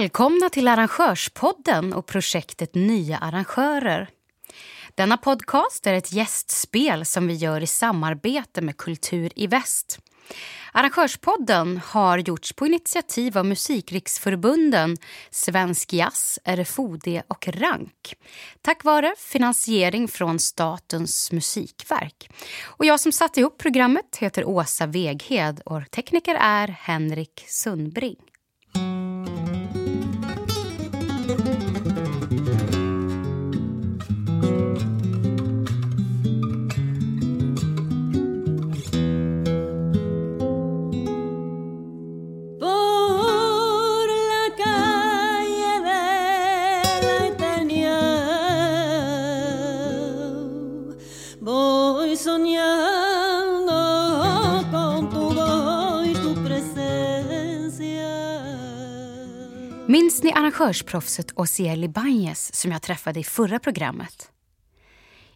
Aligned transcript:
Välkomna 0.00 0.48
till 0.48 0.68
Arrangörspodden 0.68 1.92
och 1.92 2.06
projektet 2.06 2.74
Nya 2.74 3.18
arrangörer. 3.18 4.08
Denna 4.94 5.16
podcast 5.16 5.86
är 5.86 5.94
ett 5.94 6.12
gästspel 6.12 7.06
som 7.06 7.26
vi 7.26 7.34
gör 7.34 7.60
i 7.60 7.66
samarbete 7.66 8.60
med 8.60 8.76
Kultur 8.76 9.32
i 9.36 9.46
Väst. 9.46 9.98
Arrangörspodden 10.72 11.80
har 11.84 12.18
gjorts 12.18 12.52
på 12.52 12.66
initiativ 12.66 13.38
av 13.38 13.46
Musikriksförbunden 13.46 14.96
Svensk 15.30 15.92
Jazz, 15.92 16.38
RFOD 16.44 17.22
och 17.28 17.48
RANK 17.48 18.14
tack 18.62 18.84
vare 18.84 19.14
finansiering 19.18 20.08
från 20.08 20.38
Statens 20.38 21.32
musikverk. 21.32 22.30
Och 22.62 22.84
jag 22.84 23.00
som 23.00 23.12
satte 23.12 23.40
ihop 23.40 23.58
programmet 23.58 24.16
heter 24.16 24.44
Åsa 24.44 24.86
Veghed 24.86 25.60
och 25.64 25.90
tekniker 25.90 26.34
är 26.40 26.68
Henrik 26.68 27.44
Sundbring. 27.46 28.29
Arrangörsproffset 60.60 61.32
Osiel 61.34 61.84
Ibanez 61.84 62.54
som 62.54 62.72
jag 62.72 62.82
träffade 62.82 63.20
i 63.20 63.24
förra 63.24 63.58
programmet? 63.58 64.30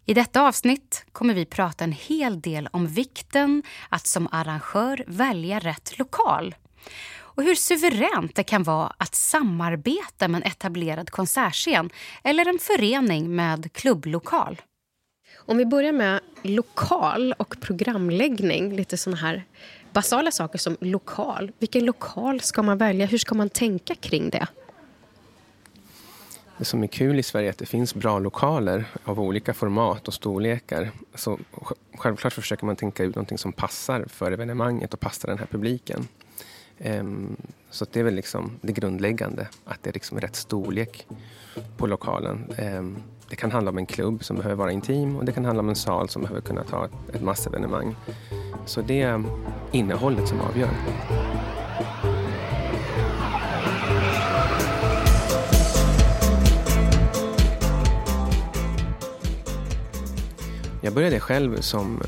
I 0.04 0.14
detta 0.14 0.48
avsnitt 0.48 1.04
kommer 1.12 1.34
vi 1.34 1.44
prata 1.44 1.84
en 1.84 1.92
hel 1.92 2.40
del 2.40 2.68
om 2.72 2.86
vikten 2.86 3.62
att 3.88 4.06
som 4.06 4.28
arrangör 4.32 5.04
välja 5.06 5.58
rätt 5.58 5.98
lokal 5.98 6.54
och 7.16 7.42
hur 7.42 7.54
suveränt 7.54 8.36
det 8.36 8.42
kan 8.42 8.62
vara 8.62 8.94
att 8.98 9.14
samarbeta 9.14 10.28
med 10.28 10.42
en 10.42 10.50
etablerad 10.50 11.10
konsertscen 11.10 11.90
eller 12.24 12.48
en 12.48 12.58
förening 12.58 13.36
med 13.36 13.72
klubblokal. 13.72 14.62
Om 15.36 15.56
vi 15.56 15.66
börjar 15.66 15.92
med 15.92 16.20
lokal 16.42 17.32
och 17.38 17.56
programläggning, 17.60 18.76
lite 18.76 18.96
såna 18.96 19.16
här 19.16 19.44
basala 19.92 20.30
saker 20.30 20.58
som 20.58 20.76
lokal. 20.80 21.52
Vilken 21.58 21.84
lokal 21.84 22.40
ska 22.40 22.62
man 22.62 22.78
välja? 22.78 23.06
Hur 23.06 23.18
ska 23.18 23.34
man 23.34 23.50
tänka 23.50 23.94
kring 23.94 24.30
det? 24.30 24.46
Det 26.58 26.64
som 26.64 26.82
är 26.82 26.86
kul 26.86 27.18
i 27.18 27.22
Sverige 27.22 27.48
är 27.48 27.50
att 27.50 27.58
det 27.58 27.66
finns 27.66 27.94
bra 27.94 28.18
lokaler 28.18 28.84
av 29.04 29.20
olika 29.20 29.54
format 29.54 30.08
och 30.08 30.14
storlekar. 30.14 30.90
Så 31.14 31.38
självklart 31.96 32.32
försöker 32.32 32.66
man 32.66 32.76
tänka 32.76 33.02
ut 33.04 33.14
någonting 33.14 33.38
som 33.38 33.52
passar 33.52 34.04
för 34.08 34.32
evenemanget 34.32 34.94
och 34.94 35.00
passar 35.00 35.28
den 35.28 35.38
här 35.38 35.46
publiken. 35.46 36.08
Ehm, 36.78 37.36
så 37.70 37.86
det 37.92 38.00
är 38.00 38.04
väl 38.04 38.14
liksom 38.14 38.58
det 38.60 38.72
grundläggande, 38.72 39.48
att 39.64 39.82
det 39.82 39.90
är 39.90 39.94
liksom 39.94 40.20
rätt 40.20 40.36
storlek 40.36 41.06
på 41.76 41.86
lokalen. 41.86 42.52
Ehm, 42.56 42.96
det 43.28 43.36
kan 43.36 43.50
handla 43.50 43.70
om 43.70 43.78
en 43.78 43.86
klubb 43.86 44.24
som 44.24 44.36
behöver 44.36 44.56
vara 44.56 44.72
intim 44.72 45.16
och 45.16 45.24
det 45.24 45.32
kan 45.32 45.44
handla 45.44 45.60
om 45.60 45.68
en 45.68 45.76
sal 45.76 46.08
som 46.08 46.22
behöver 46.22 46.40
kunna 46.40 46.64
ta 46.64 46.88
ett 47.12 47.22
massevenemang. 47.22 47.96
Så 48.66 48.80
det 48.80 49.02
är 49.02 49.24
innehållet 49.72 50.28
som 50.28 50.40
avgör. 50.40 50.70
Jag 60.84 60.94
började 60.94 61.20
själv 61.20 61.60
som 61.60 62.02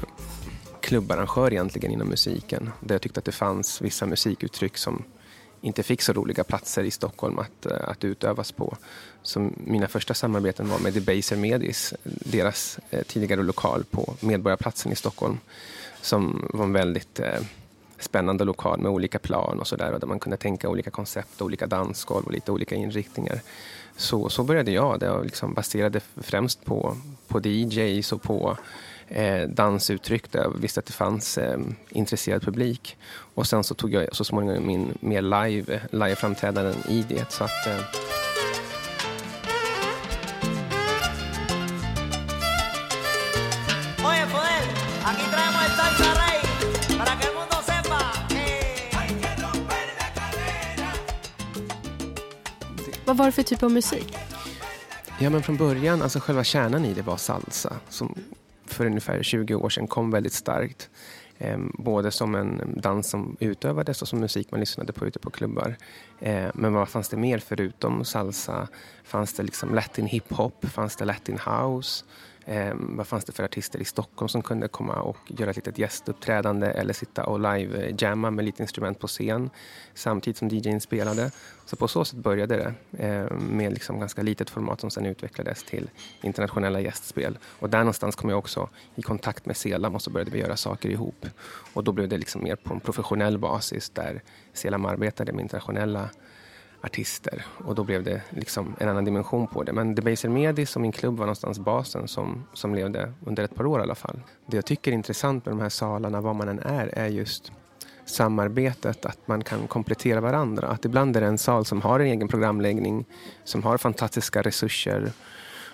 klubbarrangör 0.80 1.52
egentligen 1.52 1.92
inom 1.92 2.08
musiken. 2.08 2.70
Där 2.80 2.94
jag 2.94 3.02
tyckte 3.02 3.18
att 3.18 3.24
det 3.24 3.32
fanns 3.32 3.82
vissa 3.82 4.06
musikuttryck 4.06 4.76
som 4.76 5.04
inte 5.60 5.82
fick 5.82 6.02
så 6.02 6.12
roliga 6.12 6.44
platser 6.44 6.84
i 6.84 6.90
Stockholm 6.90 7.38
att, 7.38 7.66
eh, 7.66 7.88
att 7.88 8.04
utövas 8.04 8.52
på. 8.52 8.76
Så 9.22 9.50
mina 9.56 9.88
första 9.88 10.14
samarbeten 10.14 10.68
var 10.68 10.78
med 10.78 10.92
Debaser 10.92 11.36
Medis, 11.36 11.94
deras 12.04 12.78
eh, 12.90 13.02
tidigare 13.02 13.42
lokal 13.42 13.84
på 13.84 14.14
Medborgarplatsen 14.20 14.92
i 14.92 14.96
Stockholm. 14.96 15.38
Som 16.00 16.48
var 16.50 16.64
en 16.64 16.72
väldigt 16.72 17.20
eh, 17.20 17.40
spännande 17.98 18.44
lokal 18.44 18.80
med 18.80 18.90
olika 18.90 19.18
plan 19.18 19.60
och 19.60 19.66
sådär. 19.66 19.98
Där 20.00 20.06
man 20.06 20.18
kunde 20.18 20.36
tänka 20.36 20.68
olika 20.68 20.90
koncept, 20.90 21.42
olika 21.42 21.66
dansgolv 21.66 22.26
och 22.26 22.32
lite 22.32 22.52
olika 22.52 22.74
inriktningar. 22.74 23.40
Så, 23.96 24.28
så 24.28 24.44
började 24.44 24.70
jag. 24.70 25.00
Det 25.00 25.22
liksom 25.22 25.54
baserade 25.54 26.00
främst 26.16 26.64
på, 26.64 26.96
på 27.28 27.40
DJs 27.40 28.12
och 28.12 28.22
på 28.22 28.56
eh, 29.08 29.48
dansuttryck 29.48 30.32
där 30.32 30.42
jag 30.42 30.50
visste 30.60 30.80
att 30.80 30.86
det 30.86 30.92
fanns 30.92 31.38
eh, 31.38 31.58
intresserad 31.88 32.42
publik. 32.42 32.96
Och 33.34 33.46
sen 33.46 33.64
så 33.64 33.74
tog 33.74 33.92
jag 33.92 34.16
så 34.16 34.24
småningom 34.24 34.70
in 34.70 34.98
mer 35.00 35.22
live, 35.22 35.80
live-framträdanden 35.90 36.74
i 36.88 37.04
det. 37.08 37.32
Så 37.32 37.44
att, 37.44 37.66
eh, 37.66 38.05
Vad 53.16 53.18
var 53.18 53.26
det 53.26 53.32
för 53.32 53.42
typ 53.42 53.62
av 53.62 53.72
musik? 53.72 54.16
Ja, 55.20 55.30
men 55.30 55.42
från 55.42 55.56
början, 55.56 56.02
alltså 56.02 56.20
själva 56.20 56.44
kärnan 56.44 56.84
i 56.84 56.94
det 56.94 57.02
var 57.02 57.16
salsa 57.16 57.76
som 57.88 58.14
för 58.66 58.86
ungefär 58.86 59.22
20 59.22 59.54
år 59.54 59.68
sedan 59.68 59.86
kom 59.86 60.10
väldigt 60.10 60.32
starkt. 60.32 60.90
Eh, 61.38 61.58
både 61.74 62.10
som 62.10 62.34
en 62.34 62.80
dans 62.82 63.10
som 63.10 63.36
utövades 63.40 64.02
och 64.02 64.08
som 64.08 64.20
musik 64.20 64.50
man 64.50 64.60
lyssnade 64.60 64.92
på 64.92 65.06
ute 65.06 65.18
på 65.18 65.30
klubbar. 65.30 65.76
Eh, 66.20 66.46
men 66.54 66.72
vad 66.72 66.88
fanns 66.88 67.08
det 67.08 67.16
mer 67.16 67.38
förutom 67.38 68.04
salsa? 68.04 68.68
Fanns 69.04 69.32
det 69.32 69.42
liksom 69.42 69.74
latin 69.74 70.06
hiphop? 70.06 70.66
Fanns 70.66 70.96
det 70.96 71.04
latin 71.04 71.38
house? 71.46 72.04
Eh, 72.48 72.74
vad 72.78 73.06
fanns 73.06 73.24
det 73.24 73.32
för 73.32 73.44
artister 73.44 73.78
i 73.78 73.84
Stockholm 73.84 74.28
som 74.28 74.42
kunde 74.42 74.68
komma 74.68 74.94
och 74.94 75.16
göra 75.26 75.50
ett 75.50 75.56
litet 75.56 75.78
gästuppträdande 75.78 76.66
eller 76.66 76.92
sitta 76.92 77.24
och 77.26 77.40
live-jamma 77.40 78.30
med 78.30 78.44
lite 78.44 78.62
instrument 78.62 78.98
på 78.98 79.06
scen 79.06 79.50
samtidigt 79.94 80.36
som 80.36 80.48
DJn 80.48 80.80
spelade. 80.80 81.30
Så 81.64 81.76
på 81.76 81.88
så 81.88 82.04
sätt 82.04 82.18
började 82.18 82.56
det 82.56 83.04
eh, 83.04 83.36
med 83.38 83.72
liksom 83.72 84.00
ganska 84.00 84.22
litet 84.22 84.50
format 84.50 84.80
som 84.80 84.90
sen 84.90 85.06
utvecklades 85.06 85.64
till 85.64 85.90
internationella 86.22 86.80
gästspel. 86.80 87.38
Och 87.58 87.70
där 87.70 87.78
någonstans 87.78 88.16
kom 88.16 88.30
jag 88.30 88.38
också 88.38 88.68
i 88.94 89.02
kontakt 89.02 89.46
med 89.46 89.56
Selam 89.56 89.94
och 89.94 90.02
så 90.02 90.10
började 90.10 90.30
vi 90.30 90.38
göra 90.38 90.56
saker 90.56 90.88
ihop. 90.88 91.26
Och 91.74 91.84
då 91.84 91.92
blev 91.92 92.08
det 92.08 92.18
liksom 92.18 92.42
mer 92.42 92.56
på 92.56 92.74
en 92.74 92.80
professionell 92.80 93.38
basis 93.38 93.90
där 93.90 94.22
Selam 94.52 94.84
arbetade 94.84 95.32
med 95.32 95.42
internationella 95.42 96.10
artister 96.82 97.44
och 97.64 97.74
då 97.74 97.84
blev 97.84 98.02
det 98.02 98.22
liksom 98.30 98.74
en 98.78 98.88
annan 98.88 99.04
dimension 99.04 99.46
på 99.46 99.62
det. 99.62 99.72
Men 99.72 99.94
Debaser 99.94 100.28
Medi 100.28 100.66
som 100.66 100.82
min 100.82 100.92
klubb 100.92 101.16
var 101.16 101.26
någonstans 101.26 101.58
basen 101.58 102.08
som, 102.08 102.44
som 102.52 102.74
levde 102.74 103.12
under 103.24 103.44
ett 103.44 103.54
par 103.54 103.66
år 103.66 103.80
i 103.80 103.82
alla 103.82 103.94
fall. 103.94 104.20
Det 104.46 104.56
jag 104.56 104.66
tycker 104.66 104.90
är 104.90 104.94
intressant 104.94 105.46
med 105.46 105.52
de 105.52 105.60
här 105.60 105.68
salarna, 105.68 106.20
var 106.20 106.34
man 106.34 106.48
än 106.48 106.58
är, 106.58 106.86
är 106.86 107.06
just 107.06 107.52
samarbetet, 108.04 109.06
att 109.06 109.28
man 109.28 109.44
kan 109.44 109.66
komplettera 109.66 110.20
varandra. 110.20 110.68
Att 110.68 110.84
ibland 110.84 111.16
är 111.16 111.20
det 111.20 111.26
en 111.26 111.38
sal 111.38 111.64
som 111.64 111.82
har 111.82 112.00
en 112.00 112.06
egen 112.06 112.28
programläggning, 112.28 113.04
som 113.44 113.62
har 113.62 113.78
fantastiska 113.78 114.42
resurser 114.42 115.12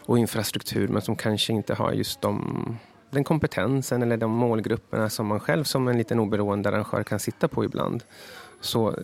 och 0.07 0.19
infrastruktur 0.19 0.89
men 0.89 1.03
som 1.03 1.17
kanske 1.17 1.53
inte 1.53 1.75
har 1.75 1.93
just 1.93 2.21
de, 2.21 2.79
den 3.11 3.25
kompetensen 3.25 4.03
eller 4.03 4.17
de 4.17 4.31
målgrupperna 4.31 5.11
som 5.11 5.27
man 5.27 5.41
själv 5.41 5.65
som 5.65 5.89
en 5.89 5.99
liten 5.99 6.19
oberoende 6.19 6.69
arrangör 6.69 7.03
kan 7.03 7.21
sitta 7.21 7.49
på 7.49 7.65
ibland. 7.65 8.05
Så 8.61 8.97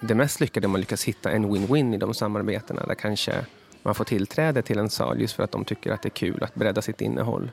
det 0.00 0.14
mest 0.14 0.40
lyckade 0.40 0.66
är 0.66 0.68
man 0.68 0.80
lyckas 0.80 1.04
hitta 1.04 1.30
en 1.30 1.46
win-win 1.46 1.94
i 1.94 1.98
de 1.98 2.14
samarbetena 2.14 2.86
där 2.86 2.94
kanske 2.94 3.46
man 3.82 3.94
får 3.94 4.04
tillträde 4.04 4.62
till 4.62 4.78
en 4.78 4.90
sal 4.90 5.20
just 5.20 5.34
för 5.34 5.42
att 5.42 5.52
de 5.52 5.64
tycker 5.64 5.92
att 5.92 6.02
det 6.02 6.08
är 6.08 6.10
kul 6.10 6.42
att 6.42 6.54
bredda 6.54 6.82
sitt 6.82 7.00
innehåll. 7.00 7.50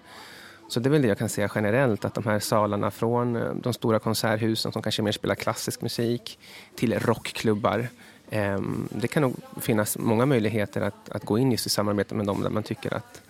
Så 0.68 0.80
det 0.80 0.90
är 0.90 0.92
väl 0.92 1.02
det 1.02 1.08
jag 1.08 1.18
kan 1.18 1.30
säga 1.30 1.50
generellt, 1.56 2.06
att 2.06 2.14
de 2.14 2.24
här 2.24 2.40
salarna 2.40 2.92
från 2.92 3.36
eh, 3.36 3.54
de 3.56 3.74
stora 3.74 4.00
konserthusen 4.00 4.72
som 4.72 4.82
kanske 4.82 5.02
mer 5.02 5.12
spelar 5.12 5.36
klassisk 5.36 5.82
musik 5.82 6.40
till 6.76 7.00
rockklubbar. 7.00 7.88
Ehm, 8.30 8.90
det 8.92 9.08
kan 9.08 9.22
nog 9.22 9.36
finnas 9.62 9.98
många 9.98 10.26
möjligheter 10.26 10.82
att, 10.82 11.10
att 11.10 11.26
gå 11.26 11.38
in 11.38 11.52
just 11.52 11.66
i 11.66 11.70
samarbete 11.70 12.16
med 12.16 12.26
dem 12.26 12.42
där 12.42 12.50
man 12.50 12.64
tycker 12.64 12.94
att, 12.94 13.22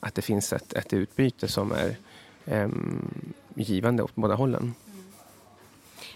att 0.00 0.14
det 0.14 0.22
finns 0.22 0.52
ett, 0.52 0.72
ett 0.72 0.92
utbyte 0.92 1.48
som 1.48 1.72
är 1.72 1.96
ehm, 2.46 3.08
givande 3.54 4.02
åt 4.02 4.14
båda 4.14 4.34
hållen. 4.34 4.74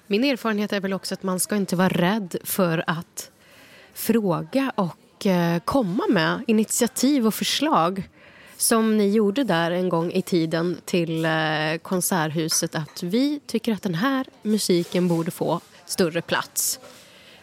Min 0.06 0.25
erfarenhet 0.25 0.73
är 0.73 0.81
väl 0.81 0.93
också 0.93 1.14
att 1.14 1.23
man 1.23 1.40
ska 1.40 1.56
inte 1.56 1.76
vara 1.76 1.88
rädd 1.88 2.37
för 2.44 2.84
att 2.87 3.31
fråga 3.94 4.73
och 4.75 5.26
eh, 5.26 5.58
komma 5.64 6.06
med 6.08 6.44
initiativ 6.46 7.26
och 7.26 7.34
förslag 7.34 8.08
som 8.56 8.96
ni 8.96 9.11
gjorde 9.11 9.44
där 9.44 9.70
en 9.70 9.88
gång 9.88 10.12
i 10.12 10.23
tiden 10.23 10.79
till 10.84 11.25
eh, 11.25 11.31
Konserthuset 11.82 12.75
att 12.75 13.02
vi 13.02 13.40
tycker 13.46 13.73
att 13.73 13.82
den 13.82 13.94
här 13.94 14.26
musiken 14.43 15.08
borde 15.08 15.31
få 15.31 15.61
större 15.87 16.23
plats. 16.23 16.81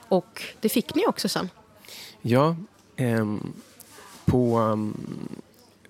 Och 0.09 0.43
det 0.59 0.69
fick 0.69 0.95
ni 0.95 1.05
också 1.07 1.29
sen. 1.29 1.49
Ja, 2.21 2.55
um, 2.97 3.53
på 4.25 4.59
um, 4.59 4.97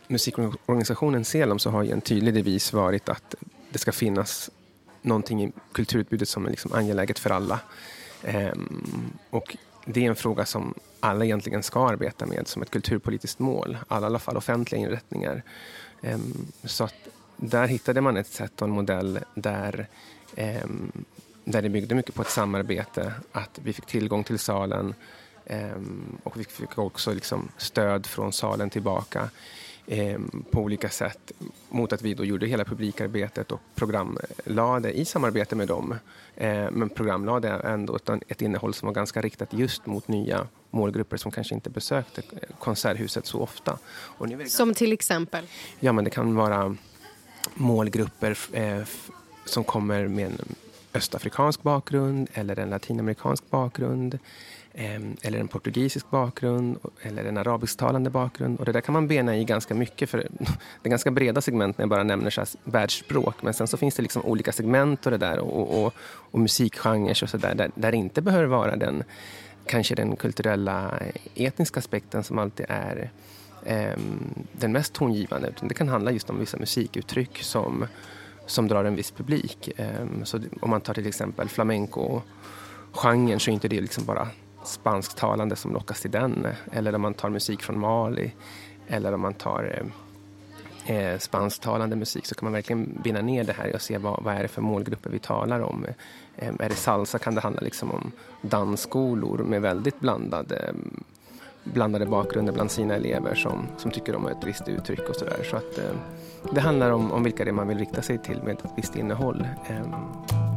musikorganisationen 0.07 1.25
Selam 1.25 1.59
så 1.59 1.69
har 1.69 1.83
ju 1.83 1.91
en 1.91 2.01
tydlig 2.01 2.33
devis 2.33 2.73
varit 2.73 3.09
att 3.09 3.35
det 3.69 3.79
ska 3.79 3.91
finnas 3.91 4.49
någonting 5.01 5.43
i 5.43 5.51
kulturutbudet 5.71 6.29
som 6.29 6.45
är 6.45 6.49
liksom 6.49 6.73
angeläget 6.73 7.19
för 7.19 7.29
alla. 7.29 7.59
Ehm, 8.23 9.13
och 9.29 9.57
det 9.85 10.05
är 10.05 10.09
en 10.09 10.15
fråga 10.15 10.45
som 10.45 10.73
alla 10.99 11.25
egentligen 11.25 11.63
ska 11.63 11.89
arbeta 11.89 12.25
med 12.25 12.47
som 12.47 12.61
ett 12.61 12.71
kulturpolitiskt 12.71 13.39
mål. 13.39 13.77
Alla, 13.87 14.05
i 14.05 14.07
alla 14.07 14.19
fall 14.19 14.37
offentliga 14.37 14.81
inrättningar. 14.81 15.43
Ehm, 16.01 16.47
så 16.63 16.83
att 16.83 16.95
där 17.37 17.67
hittade 17.67 18.01
man 18.01 18.17
ett 18.17 18.27
sätt 18.27 18.61
och 18.61 18.67
en 18.67 18.73
modell 18.73 19.19
där, 19.35 19.87
ehm, 20.35 20.91
där 21.43 21.61
det 21.61 21.69
byggde 21.69 21.95
mycket 21.95 22.15
på 22.15 22.21
ett 22.21 22.29
samarbete. 22.29 23.13
Att 23.31 23.59
vi 23.63 23.73
fick 23.73 23.85
tillgång 23.85 24.23
till 24.23 24.39
salen 24.39 24.93
ehm, 25.45 26.17
och 26.23 26.39
vi 26.39 26.43
fick 26.43 26.77
också 26.77 27.13
liksom 27.13 27.49
stöd 27.57 28.05
från 28.05 28.33
salen 28.33 28.69
tillbaka 28.69 29.29
eh, 29.89 30.19
på 30.51 30.61
olika 30.61 30.89
sätt 30.89 31.31
mot 31.69 31.93
att 31.93 32.01
vi 32.01 32.13
då 32.13 32.25
gjorde 32.25 32.47
hela 32.47 32.65
publikarbetet 32.65 33.51
och 33.51 33.59
programlade 33.75 34.91
i 34.91 35.05
samarbete 35.05 35.55
med 35.55 35.67
dem. 35.67 35.95
Eh, 36.35 36.71
men 36.71 36.89
programlade 36.89 37.49
ändå 37.49 37.95
ett, 37.95 38.09
ett 38.27 38.41
innehåll 38.41 38.73
som 38.73 38.85
var 38.85 38.93
ganska 38.93 39.21
riktat 39.21 39.53
just 39.53 39.85
mot 39.85 40.07
nya 40.07 40.47
målgrupper 40.69 41.17
som 41.17 41.31
kanske 41.31 41.55
inte 41.55 41.69
besökte 41.69 42.21
Konserthuset 42.59 43.25
så 43.25 43.39
ofta. 43.39 43.77
som 44.47 44.73
till 44.73 44.93
exempel? 44.93 45.45
Ja, 45.79 45.91
men 45.91 46.03
det 46.03 46.09
kan 46.09 46.35
vara 46.35 46.75
målgrupper 47.53 48.37
eh, 48.53 48.81
som 49.45 49.63
kommer 49.63 50.07
med 50.07 50.25
en 50.25 50.55
östafrikansk 50.93 51.63
bakgrund 51.63 52.27
eller 52.33 52.59
en 52.59 52.69
latinamerikansk 52.69 53.49
bakgrund 53.49 54.13
Ehm, 54.13 54.58
Ehm, 54.73 55.17
eller 55.21 55.39
en 55.39 55.47
portugisisk 55.47 56.09
bakgrund 56.09 56.77
eller 57.01 57.25
en 57.25 57.37
arabisktalande 57.37 58.09
bakgrund. 58.09 58.59
Och 58.59 58.65
det 58.65 58.71
där 58.71 58.81
kan 58.81 58.93
man 58.93 59.07
bena 59.07 59.37
i 59.37 59.43
ganska 59.43 59.73
mycket 59.73 60.09
för 60.09 60.17
det 60.81 60.83
är 60.83 60.89
ganska 60.89 61.11
breda 61.11 61.41
segment 61.41 61.77
när 61.77 61.83
jag 61.83 61.89
bara 61.89 62.03
nämner 62.03 62.29
så 62.29 62.45
världsspråk. 62.63 63.35
Men 63.43 63.53
sen 63.53 63.67
så 63.67 63.77
finns 63.77 63.95
det 63.95 64.01
liksom 64.01 64.25
olika 64.25 64.51
segment 64.51 65.05
och 65.05 65.11
det 65.11 65.17
där 65.17 65.39
och, 65.39 65.83
och, 65.83 65.93
och 66.31 66.39
musikgenrer 66.39 67.23
och 67.23 67.29
så 67.29 67.37
där, 67.37 67.55
där, 67.55 67.71
där 67.75 67.91
det 67.91 67.97
inte 67.97 68.21
behöver 68.21 68.45
vara 68.45 68.75
den 68.75 69.03
kanske 69.65 69.95
den 69.95 70.15
kulturella 70.15 70.99
eh, 70.99 71.45
etniska 71.45 71.79
aspekten 71.79 72.23
som 72.23 72.39
alltid 72.39 72.65
är 72.69 73.11
eh, 73.65 73.97
den 74.51 74.71
mest 74.71 74.93
tongivande. 74.93 75.47
Utan 75.47 75.67
det 75.67 75.73
kan 75.73 75.87
handla 75.87 76.11
just 76.11 76.29
om 76.29 76.39
vissa 76.39 76.57
musikuttryck 76.57 77.37
som, 77.37 77.85
som 78.45 78.67
drar 78.67 78.83
en 78.85 78.95
viss 78.95 79.11
publik. 79.11 79.69
Eh, 79.79 80.23
så 80.23 80.39
om 80.61 80.69
man 80.69 80.81
tar 80.81 80.93
till 80.93 81.07
exempel 81.07 81.49
flamenco 81.49 82.21
genren 82.91 83.39
så 83.39 83.51
är 83.51 83.53
inte 83.53 83.67
det 83.67 83.81
liksom 83.81 84.05
bara 84.05 84.27
spansktalande 84.69 85.55
som 85.55 85.73
lockas 85.73 86.01
till 86.01 86.11
den. 86.11 86.47
Eller 86.71 86.95
om 86.95 87.01
man 87.01 87.13
tar 87.13 87.29
musik 87.29 87.61
från 87.61 87.79
Mali. 87.79 88.31
Eller 88.87 89.13
om 89.13 89.21
man 89.21 89.33
tar 89.33 89.81
eh, 90.85 90.95
eh 90.95 91.19
spansktalande 91.19 91.95
musik 91.95 92.25
så 92.25 92.35
kan 92.35 92.45
man 92.45 92.53
verkligen 92.53 92.99
binda 93.03 93.21
ner 93.21 93.43
det 93.43 93.53
här 93.53 93.75
och 93.75 93.81
se 93.81 93.97
vad, 93.97 94.23
vad 94.23 94.35
är 94.35 94.41
det 94.41 94.47
för 94.47 94.61
målgrupper 94.61 95.09
vi 95.09 95.19
talar 95.19 95.59
om. 95.59 95.85
Eh, 96.35 96.53
är 96.59 96.69
det 96.69 96.75
salsa 96.75 97.19
kan 97.19 97.35
det 97.35 97.41
handla 97.41 97.61
liksom 97.61 97.91
om 97.91 98.11
dansskolor 98.41 99.37
med 99.37 99.61
väldigt 99.61 99.99
blandade, 99.99 100.73
blandade 101.63 102.05
bakgrunder 102.05 102.53
bland 102.53 102.71
sina 102.71 102.95
elever 102.95 103.35
som, 103.35 103.67
som 103.77 103.91
tycker 103.91 104.15
om 104.15 104.27
ett 104.27 104.43
visst 104.43 104.67
uttryck 104.67 105.09
och 105.09 105.15
sådär. 105.15 105.43
Så 105.49 105.55
att 105.55 105.77
eh, 105.77 105.95
det 106.51 106.61
handlar 106.61 106.91
om, 106.91 107.11
om 107.11 107.23
vilka 107.23 107.43
det 107.43 107.49
är 107.49 107.53
man 107.53 107.67
vill 107.67 107.77
rikta 107.77 108.01
sig 108.01 108.17
till 108.17 108.41
med 108.43 108.53
ett 108.53 108.63
visst 108.75 108.95
innehåll. 108.95 109.47
Eh, 109.69 110.48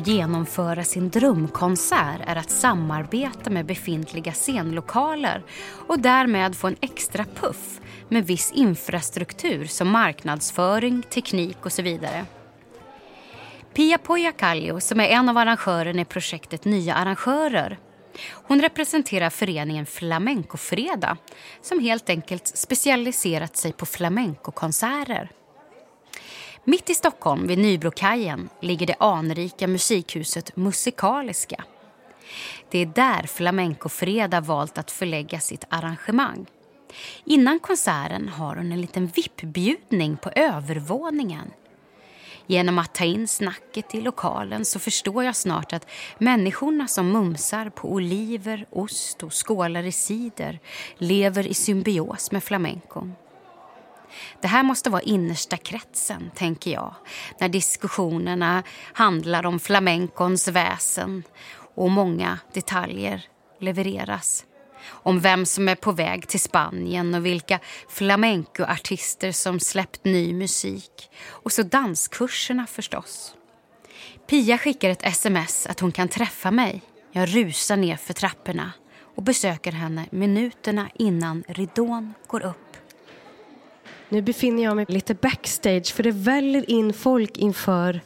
att 0.00 0.06
genomföra 0.06 0.84
sin 0.84 1.10
drömkonsert 1.10 2.20
är 2.26 2.36
att 2.36 2.50
samarbeta 2.50 3.50
med 3.50 3.66
befintliga 3.66 4.32
scenlokaler 4.32 5.42
och 5.88 5.98
därmed 5.98 6.56
få 6.56 6.66
en 6.66 6.76
extra 6.80 7.24
puff 7.24 7.80
med 8.08 8.26
viss 8.26 8.52
infrastruktur 8.52 9.64
som 9.64 9.88
marknadsföring, 9.88 11.02
teknik 11.02 11.66
och 11.66 11.72
så 11.72 11.82
vidare. 11.82 12.26
Pia 13.74 13.98
Pojakallio, 13.98 14.80
som 14.80 15.00
är 15.00 15.08
en 15.08 15.28
av 15.28 15.38
arrangörerna 15.38 16.00
i 16.00 16.04
projektet 16.04 16.64
Nya 16.64 16.94
arrangörer 16.94 17.78
hon 18.32 18.60
representerar 18.60 19.30
föreningen 19.30 19.86
Flamencofredag 19.86 21.16
som 21.62 21.80
helt 21.80 22.10
enkelt 22.10 22.46
specialiserat 22.46 23.56
sig 23.56 23.72
på 23.72 23.86
flamencokonserter. 23.86 25.30
Mitt 26.70 26.90
i 26.90 26.94
Stockholm, 26.94 27.46
vid 27.46 27.58
Nybrokajen, 27.58 28.48
ligger 28.60 28.86
det 28.86 28.96
anrika 28.98 29.66
musikhuset 29.66 30.56
Musikaliska. 30.56 31.64
Det 32.70 32.78
är 32.78 32.86
där 32.86 33.22
Flamencofredag 33.22 34.40
valt 34.40 34.78
att 34.78 34.90
förlägga 34.90 35.40
sitt 35.40 35.64
arrangemang. 35.68 36.46
Innan 37.24 37.60
konserten 37.60 38.28
har 38.28 38.56
hon 38.56 38.72
en 38.72 38.80
liten 38.80 39.06
VIP-bjudning 39.06 40.16
på 40.16 40.30
övervåningen. 40.36 41.50
Genom 42.46 42.78
att 42.78 42.94
ta 42.94 43.04
in 43.04 43.28
snacket 43.28 43.94
i 43.94 44.00
lokalen 44.00 44.64
så 44.64 44.78
förstår 44.78 45.24
jag 45.24 45.36
snart 45.36 45.72
att 45.72 45.90
människorna 46.18 46.88
som 46.88 47.12
mumsar 47.12 47.70
på 47.70 47.92
oliver, 47.92 48.66
ost 48.70 49.22
och 49.22 49.46
skålar 49.46 49.82
i 49.82 49.92
cider 49.92 50.58
lever 50.98 51.46
i 51.46 51.54
symbios 51.54 52.32
med 52.32 52.44
flamencon. 52.44 53.14
Det 54.40 54.48
här 54.48 54.62
måste 54.62 54.90
vara 54.90 55.02
innersta 55.02 55.56
kretsen, 55.56 56.30
tänker 56.34 56.70
jag 56.70 56.94
när 57.40 57.48
diskussionerna 57.48 58.62
handlar 58.92 59.46
om 59.46 59.60
flamencons 59.60 60.48
väsen 60.48 61.22
och 61.74 61.90
många 61.90 62.38
detaljer 62.52 63.22
levereras. 63.60 64.44
Om 64.86 65.20
vem 65.20 65.46
som 65.46 65.68
är 65.68 65.74
på 65.74 65.92
väg 65.92 66.28
till 66.28 66.40
Spanien 66.40 67.14
och 67.14 67.26
vilka 67.26 67.58
flamencoartister 67.88 69.32
som 69.32 69.60
släppt 69.60 70.04
ny 70.04 70.34
musik. 70.34 71.10
Och 71.28 71.52
så 71.52 71.62
danskurserna 71.62 72.66
förstås. 72.66 73.34
Pia 74.26 74.58
skickar 74.58 74.90
ett 74.90 75.06
sms 75.06 75.66
att 75.66 75.80
hon 75.80 75.92
kan 75.92 76.08
träffa 76.08 76.50
mig. 76.50 76.82
Jag 77.12 77.36
rusar 77.36 77.76
ner 77.76 77.96
för 77.96 78.14
trapporna 78.14 78.72
och 79.14 79.22
besöker 79.22 79.72
henne 79.72 80.06
minuterna 80.10 80.90
innan 80.94 81.44
ridån 81.48 82.14
går 82.26 82.42
upp. 82.42 82.69
Nu 84.12 84.22
befinner 84.22 84.62
jag 84.62 84.76
mig 84.76 84.86
lite 84.88 85.14
backstage 85.14 85.92
för 85.94 86.02
det 86.02 86.10
väller 86.10 86.70
in 86.70 86.92
folk 86.92 87.38
inför 87.38 88.00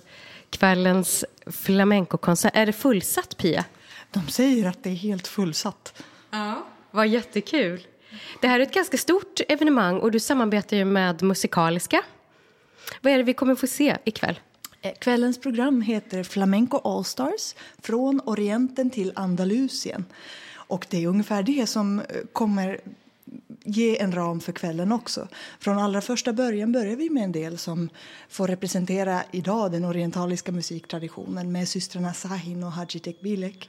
kvällens 0.51 1.25
flamencokonsert. 1.47 2.57
Är 2.57 2.67
det 2.67 2.73
fullsatt, 2.73 3.37
Pia? 3.37 3.65
De 4.11 4.29
säger 4.29 4.69
att 4.69 4.83
det 4.83 4.91
är 4.91 4.95
helt 4.95 5.27
fullsatt. 5.27 6.03
Ja, 6.31 6.67
vad 6.91 7.09
jättekul. 7.09 7.87
Det 8.41 8.49
här 8.49 8.61
är 8.61 8.63
ett 8.63 8.75
ganska 8.75 8.97
stort 8.97 9.41
evenemang 9.49 9.99
och 9.99 10.11
du 10.11 10.21
samarbetar 10.21 10.77
ju 10.77 10.85
med 10.85 11.23
Musikaliska. 11.23 12.03
Vad 13.01 13.13
är 13.13 13.17
det 13.17 13.25
vi 13.25 13.35
kommer 13.35 13.55
få 13.55 13.67
se 13.67 13.97
ikväll? 14.05 14.41
Eh, 14.81 14.93
kvällens 14.99 15.41
program 15.41 15.83
heter 15.83 16.23
Flamenco 16.23 16.79
Allstars 16.79 17.55
från 17.83 18.21
Orienten 18.25 18.91
till 18.91 19.13
Andalusien. 19.15 20.05
Och 20.55 20.87
det 20.91 21.05
är 21.05 21.09
ungefär 21.09 21.43
det 21.43 21.67
som 21.67 21.99
eh, 22.01 22.05
kommer 22.33 22.81
ge 23.65 24.01
en 24.01 24.13
ram 24.13 24.41
för 24.41 24.53
kvällen 24.53 24.93
också. 24.93 25.29
Från 25.61 25.79
allra 25.79 26.01
första 26.01 26.33
början 26.33 26.73
börjar 26.73 26.97
vi 26.97 27.11
med 27.11 27.25
en 27.25 27.33
del 27.33 27.59
som 27.59 27.89
får 28.29 28.49
representera 28.49 29.23
idag 29.31 29.73
den 29.73 29.85
orientaliska 29.85 30.53
musiktraditionen 30.53 31.53
med 31.53 31.69
systrarna 31.69 32.13
Sahin 32.13 32.65
och 32.65 32.73
Haji 32.73 33.01
Tekbilek. 33.01 33.69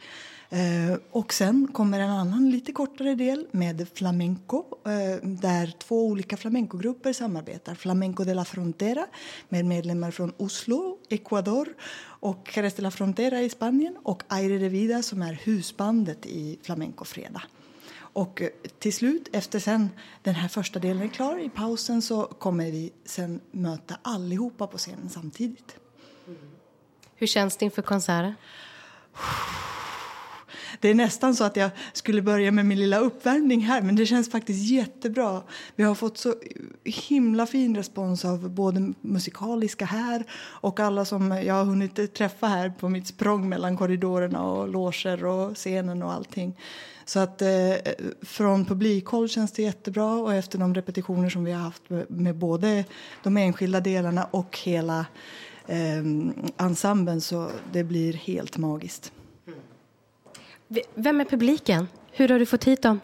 Eh, 0.50 0.98
och 1.12 1.34
sen 1.34 1.68
kommer 1.74 2.00
en 2.00 2.10
annan 2.10 2.52
lite 2.52 2.72
kortare 2.72 3.16
del 3.16 3.48
med 3.52 3.88
flamenco 3.94 4.64
eh, 4.86 5.28
där 5.28 5.74
två 5.78 6.06
olika 6.06 6.38
flamencogrupper 6.38 7.14
samarbetar. 7.14 7.75
Flamenco 7.75 8.24
de 8.24 8.34
la 8.34 8.46
Frontera 8.46 9.06
med 9.50 9.66
medlemmar 9.66 10.12
från 10.12 10.34
Oslo, 10.38 10.98
Ecuador 11.10 11.68
och 12.02 12.52
Jerez 12.56 12.74
de 12.74 12.82
la 12.82 12.92
Frontera 12.92 13.42
i 13.42 13.50
Spanien 13.50 13.98
och 14.04 14.24
Aire 14.28 14.58
de 14.58 14.70
Vida 14.70 15.04
som 15.04 15.22
är 15.22 15.34
husbandet 15.44 16.25
i 16.25 16.60
Flamencofredag. 16.64 17.42
Och 18.15 18.41
eh, 18.41 18.50
till 18.79 18.93
slut, 18.93 19.29
efter 19.31 19.60
sen 19.60 19.89
den 20.24 20.36
här 20.36 20.48
första 20.48 20.79
delen 20.79 21.01
är 21.01 21.07
klar, 21.07 21.39
i 21.39 21.50
pausen 21.50 22.01
så 22.01 22.25
kommer 22.25 22.72
vi 22.72 22.93
sen 23.05 23.41
möta 23.51 23.95
allihopa 24.01 24.67
på 24.67 24.77
scenen 24.77 25.10
samtidigt. 25.10 25.75
Hur 27.15 27.27
känns 27.27 27.57
det 27.57 27.65
inför 27.65 27.81
konserten? 27.81 28.34
Det 30.79 30.89
är 30.89 30.93
nästan 30.93 31.36
så 31.36 31.43
att 31.43 31.55
jag 31.55 31.72
skulle 31.93 32.22
börja 32.22 32.51
med 32.51 32.65
min 32.65 32.79
lilla 32.79 32.98
uppvärmning 32.98 33.62
här, 33.62 33.81
men 33.81 33.95
det 33.95 34.05
känns 34.05 34.31
faktiskt 34.31 34.72
jättebra. 34.72 35.41
Vi 35.75 35.84
har 35.84 35.95
fått 35.95 36.17
så 36.17 36.36
himla 36.84 37.45
fin 37.45 37.75
respons 37.75 38.25
av 38.25 38.50
både 38.50 38.93
musikaliska 39.01 39.86
här 39.86 40.24
och 40.41 40.79
alla 40.79 41.05
som 41.05 41.31
jag 41.31 41.53
har 41.53 41.65
hunnit 41.65 42.13
träffa 42.13 42.48
här 42.48 42.69
på 42.69 42.89
mitt 42.89 43.07
språng 43.07 43.50
mellan 43.50 43.77
korridorerna 43.77 44.43
och 44.43 44.67
loger 44.67 45.25
och 45.25 45.55
scenen 45.55 46.03
och 46.03 46.13
allting. 46.13 46.55
Så 47.06 47.20
att 47.20 47.42
eh, 47.42 47.76
från 48.22 48.66
publikhåll 48.66 49.30
känns 49.30 49.52
det 49.52 49.62
jättebra 49.62 50.16
och 50.16 50.34
efter 50.34 50.60
de 50.60 50.76
repetitioner 50.76 51.30
som 51.30 51.44
vi 51.44 51.52
har 51.52 51.62
haft 51.62 51.90
med, 51.90 52.12
med 52.12 52.36
både 52.36 52.86
de 53.24 53.38
enskilda 53.38 53.80
delarna 53.80 54.24
och 54.32 54.60
hela 54.64 55.06
eh, 55.68 56.04
ensemblen 56.58 57.22
så 57.22 57.50
det 57.72 57.84
blir 57.84 58.14
helt 58.14 58.58
magiskt. 58.58 59.12
Vem 60.96 61.22
är 61.22 61.26
publiken? 61.26 61.88
Hur 62.12 62.30
har 62.30 62.40
du 62.40 62.46
fått 62.46 62.64
hit 62.64 62.82
dem? 62.82 63.00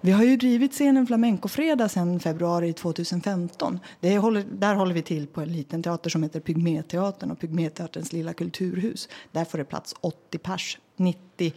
Vi 0.00 0.12
har 0.12 0.24
ju 0.24 0.36
drivit 0.36 0.72
scenen 0.72 1.06
Flamencofredag 1.06 1.90
sedan 1.90 2.20
februari 2.20 2.72
2015. 2.72 3.80
Det 4.00 4.18
håller, 4.18 4.44
där 4.52 4.74
håller 4.74 4.94
vi 4.94 5.02
till 5.02 5.26
på 5.26 5.40
en 5.40 5.52
liten 5.52 5.82
teater 5.82 6.10
som 6.10 6.22
heter 6.22 6.40
Pygméteatern 6.40 7.30
och 7.30 7.40
Pygméteaterns 7.40 8.12
lilla 8.12 8.32
kulturhus. 8.32 9.08
Där 9.32 9.44
får 9.44 9.58
det 9.58 9.64
plats 9.64 9.94
80 10.00 10.38
pers, 10.38 10.78
90 10.96 11.52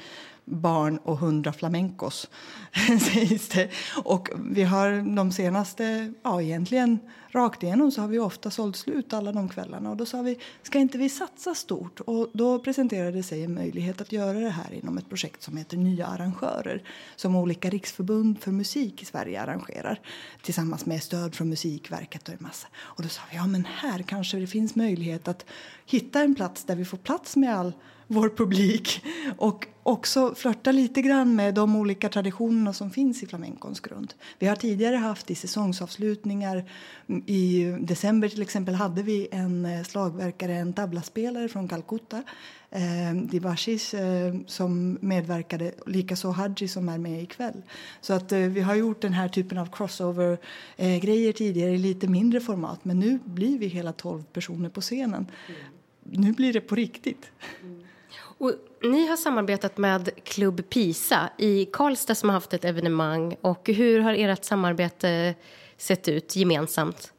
barn 0.50 0.98
och 0.98 1.18
100 1.18 1.54
flamencos, 1.54 2.30
sägs 3.14 3.50
det. 3.50 3.70
Och 4.04 4.30
vi 4.50 4.64
har 4.64 5.16
de 5.16 5.32
senaste, 5.32 6.14
ja 6.24 6.42
egentligen 6.42 7.00
rakt 7.32 7.64
igenom 7.64 7.92
så 7.92 8.02
har 8.02 8.08
vi 8.08 8.20
ofta 8.20 8.52
sålt 8.52 8.76
slut 8.76 9.14
alla 9.14 9.32
de 9.32 9.50
kvällarna. 9.50 9.90
Och 9.90 9.98
då 9.98 10.06
sa 10.06 10.22
vi, 10.22 10.40
ska 10.64 10.80
inte 10.80 10.98
vi 10.98 11.10
satsa 11.10 11.56
stort? 11.56 12.00
Och 12.00 12.30
då 12.34 12.60
presenterade 12.60 13.24
sig 13.24 13.44
en 13.44 13.54
möjlighet 13.54 14.02
att 14.02 14.12
göra 14.12 14.40
det 14.40 14.50
här 14.50 14.74
inom 14.74 14.98
ett 14.98 15.10
projekt 15.10 15.42
som 15.44 15.58
heter 15.58 15.78
Nya 15.78 16.08
arrangörer. 16.08 16.84
Som 17.16 17.36
olika 17.36 17.70
riksförbund 17.70 18.40
för 18.42 18.52
musik 18.52 19.02
i 19.02 19.06
Sverige 19.06 19.42
arrangerar. 19.42 20.00
Tillsammans 20.42 20.86
med 20.86 21.04
stöd 21.04 21.36
från 21.36 21.50
Musikverket 21.50 22.28
och 22.28 22.34
en 22.34 22.40
massa. 22.42 22.68
Och 22.76 23.04
då 23.04 23.10
sa 23.10 23.22
vi, 23.32 23.38
ja 23.38 23.48
men 23.48 23.66
här 23.66 24.02
kanske 24.02 24.38
det 24.38 24.48
finns 24.48 24.76
möjlighet 24.76 25.28
att 25.28 25.46
hitta 25.86 26.22
en 26.22 26.36
plats 26.36 26.64
där 26.64 26.76
vi 26.76 26.86
får 26.86 26.98
plats 26.98 27.36
med 27.36 27.56
all 27.56 27.74
vår 28.12 28.30
publik 28.30 29.06
och 29.38 29.68
också 29.84 30.36
flörta 30.36 30.72
lite 30.72 31.02
grann 31.02 31.36
med 31.36 31.54
de 31.54 31.76
olika 31.76 32.10
traditionerna 32.10 32.74
som 32.74 32.92
finns 32.92 33.24
i 33.24 33.28
flamencons 33.28 33.80
grund. 33.80 34.14
Vi 34.40 34.48
har 34.48 34.56
tidigare 34.56 34.96
haft 34.96 35.32
i 35.32 35.36
säsongsavslutningar 35.36 36.64
i 37.26 37.64
december 37.80 38.30
till 38.30 38.42
exempel 38.42 38.76
hade 38.76 39.04
vi 39.04 39.28
en 39.32 39.66
eh, 39.66 39.84
slagverkare, 39.84 40.54
en 40.54 40.74
tablaspelare 40.74 41.48
från 41.48 41.68
Calcutta 41.68 42.24
eh, 42.72 43.16
Dibashis 43.16 43.94
eh, 43.94 44.36
som 44.48 44.98
medverkade, 45.02 45.72
likaså 45.86 46.30
Hadji 46.30 46.68
som 46.68 46.90
är 46.90 46.98
med 46.98 47.24
ikväll. 47.24 47.62
Så 48.02 48.14
att 48.14 48.32
eh, 48.32 48.40
vi 48.40 48.62
har 48.62 48.76
gjort 48.76 49.02
den 49.02 49.14
här 49.14 49.28
typen 49.28 49.58
av 49.58 49.66
crossover-grejer 49.72 51.30
eh, 51.30 51.34
tidigare 51.34 51.72
i 51.72 51.78
lite 51.78 52.08
mindre 52.08 52.40
format 52.40 52.86
men 52.86 53.00
nu 53.00 53.20
blir 53.26 53.60
vi 53.60 53.68
hela 53.68 53.94
tolv 53.94 54.24
personer 54.24 54.70
på 54.70 54.82
scenen. 54.82 55.32
Mm. 55.48 55.62
Nu 56.12 56.32
blir 56.32 56.54
det 56.54 56.62
på 56.62 56.76
riktigt. 56.76 57.32
Mm. 57.64 57.79
Och 58.40 58.54
ni 58.84 59.08
har 59.08 59.18
samarbetat 59.18 59.78
med 59.78 60.10
Klubb 60.24 60.70
Pisa 60.70 61.30
i 61.38 61.66
Karlstad 61.66 62.16
som 62.16 62.30
har 62.30 62.34
haft 62.34 62.54
ett 62.54 62.66
evenemang. 62.66 63.36
Och 63.42 63.68
hur 63.68 64.00
har 64.00 64.14
ert 64.14 64.46
samarbete 64.46 65.36
sett 65.78 66.08
ut 66.08 66.36
gemensamt? 66.36 67.14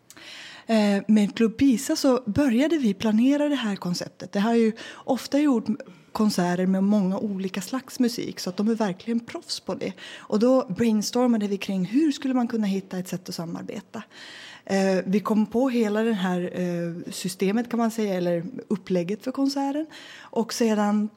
Eh, 0.66 1.02
med 1.08 1.36
Klubb 1.36 1.58
Pisa 1.58 1.96
så 1.96 2.22
började 2.26 2.78
vi 2.78 2.94
planera 2.94 3.48
det 3.48 3.54
här 3.54 3.76
konceptet. 3.76 4.32
Det 4.32 4.40
har 4.40 4.54
ju 4.54 4.72
ofta 4.94 5.38
gjort 5.38 5.64
konserter 6.12 6.66
med 6.66 6.84
många 6.84 7.18
olika 7.18 7.60
slags 7.60 7.98
musik 7.98 8.40
så 8.40 8.50
att 8.50 8.56
de 8.56 8.68
är 8.68 8.74
verkligen 8.74 9.20
proffs 9.20 9.60
på 9.60 9.74
det. 9.74 9.92
Och 10.18 10.38
då 10.38 10.66
brainstormade 10.68 11.48
vi 11.48 11.56
kring 11.56 11.84
hur 11.84 12.12
skulle 12.12 12.34
man 12.34 12.48
kunna 12.48 12.66
hitta 12.66 12.98
ett 12.98 13.08
sätt 13.08 13.28
att 13.28 13.34
samarbeta. 13.34 14.02
Eh, 14.64 14.98
vi 15.04 15.20
kom 15.20 15.46
på 15.46 15.68
hela 15.68 16.02
det 16.02 16.12
här 16.12 16.50
eh, 16.54 17.12
systemet 17.12 17.70
kan 17.70 17.78
man 17.78 17.90
säga, 17.90 18.14
eller 18.14 18.44
upplägget 18.68 19.24
för 19.24 19.32
konserten. 19.32 19.86
Och 20.20 20.52
sedan 20.52 21.08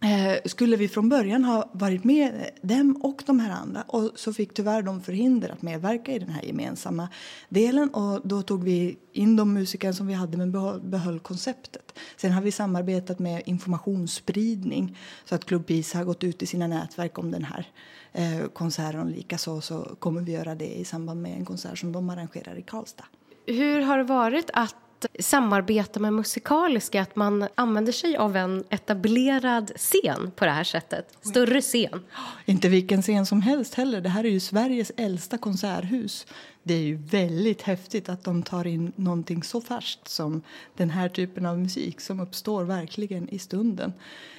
Eh, 0.00 0.38
skulle 0.44 0.76
vi 0.76 0.88
från 0.88 1.08
början 1.08 1.44
ha 1.44 1.70
varit 1.72 2.04
med 2.04 2.50
dem 2.62 2.96
och 3.02 3.22
de 3.26 3.40
här 3.40 3.50
andra 3.50 3.82
och 3.82 4.12
så 4.14 4.32
fick 4.32 4.54
tyvärr 4.54 4.82
de 4.82 5.02
förhinder 5.02 5.48
att 5.48 5.62
medverka 5.62 6.12
i 6.12 6.18
den 6.18 6.28
här 6.28 6.42
gemensamma 6.42 7.08
delen 7.48 7.88
och 7.88 8.28
då 8.28 8.42
tog 8.42 8.64
vi 8.64 8.96
in 9.12 9.36
de 9.36 9.54
musiker 9.54 9.92
som 9.92 10.06
vi 10.06 10.14
hade 10.14 10.36
men 10.36 10.52
behöll, 10.52 10.80
behöll 10.80 11.20
konceptet. 11.20 11.98
Sen 12.16 12.32
har 12.32 12.42
vi 12.42 12.52
samarbetat 12.52 13.18
med 13.18 13.42
informationsspridning 13.46 14.98
så 15.24 15.34
att 15.34 15.44
Club 15.44 15.66
Peace 15.66 15.98
har 15.98 16.04
gått 16.04 16.24
ut 16.24 16.42
i 16.42 16.46
sina 16.46 16.66
nätverk 16.66 17.18
om 17.18 17.30
den 17.30 17.44
här 17.44 17.66
eh, 18.12 18.46
konserten 18.52 19.00
och 19.00 19.10
likaså 19.10 19.60
så 19.60 19.96
kommer 19.98 20.20
vi 20.20 20.32
göra 20.32 20.54
det 20.54 20.78
i 20.78 20.84
samband 20.84 21.22
med 21.22 21.36
en 21.36 21.44
konsert 21.44 21.78
som 21.78 21.92
de 21.92 22.10
arrangerar 22.10 22.58
i 22.58 22.62
Karlstad. 22.62 23.04
Hur 23.46 23.80
har 23.80 23.98
det 23.98 24.04
varit 24.04 24.50
att 24.52 24.74
samarbeta 25.20 26.00
med 26.00 26.12
musikaliska, 26.12 27.02
att 27.02 27.16
man 27.16 27.48
använder 27.54 27.92
sig 27.92 28.16
av 28.16 28.36
en 28.36 28.64
etablerad 28.70 29.72
scen 29.76 30.30
på 30.36 30.44
det 30.44 30.50
här 30.50 30.64
sättet. 30.64 31.18
Större 31.20 31.60
scen. 31.60 32.04
Inte 32.44 32.68
vilken 32.68 33.02
scen 33.02 33.26
som 33.26 33.42
helst 33.42 33.74
heller. 33.74 34.00
Det 34.00 34.08
här 34.08 34.24
är 34.24 34.28
ju 34.28 34.40
Sveriges 34.40 34.92
äldsta 34.96 35.38
konserthus. 35.38 36.26
Det 36.62 36.74
är 36.74 36.82
ju 36.82 36.96
väldigt 36.96 37.62
häftigt 37.62 38.08
att 38.08 38.24
de 38.24 38.42
tar 38.42 38.66
in 38.66 38.92
någonting 38.96 39.42
så 39.42 39.60
färskt 39.60 40.08
som 40.08 40.42
den 40.76 40.90
här 40.90 41.08
typen 41.08 41.46
av 41.46 41.58
musik 41.58 42.00
som 42.00 42.20
uppstår 42.20 42.64
verkligen 42.64 43.28
i 43.28 43.38
stunden. 43.38 43.92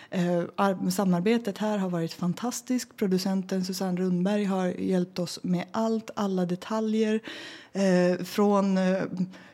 Eh, 0.10 0.90
samarbetet 0.90 1.58
här 1.58 1.78
har 1.78 1.90
varit 1.90 2.14
fantastiskt. 2.14 2.98
Producenten 2.98 3.66
Susanne 3.66 4.02
Rundberg 4.02 4.44
har 4.44 4.68
hjälpt 4.68 5.20
oss 5.20 5.40
med 5.44 5.66
allt, 5.72 6.10
alla 6.16 6.46
detaljer. 6.46 7.20
Eh, 7.74 8.24
från 8.24 8.78
eh, 8.78 9.04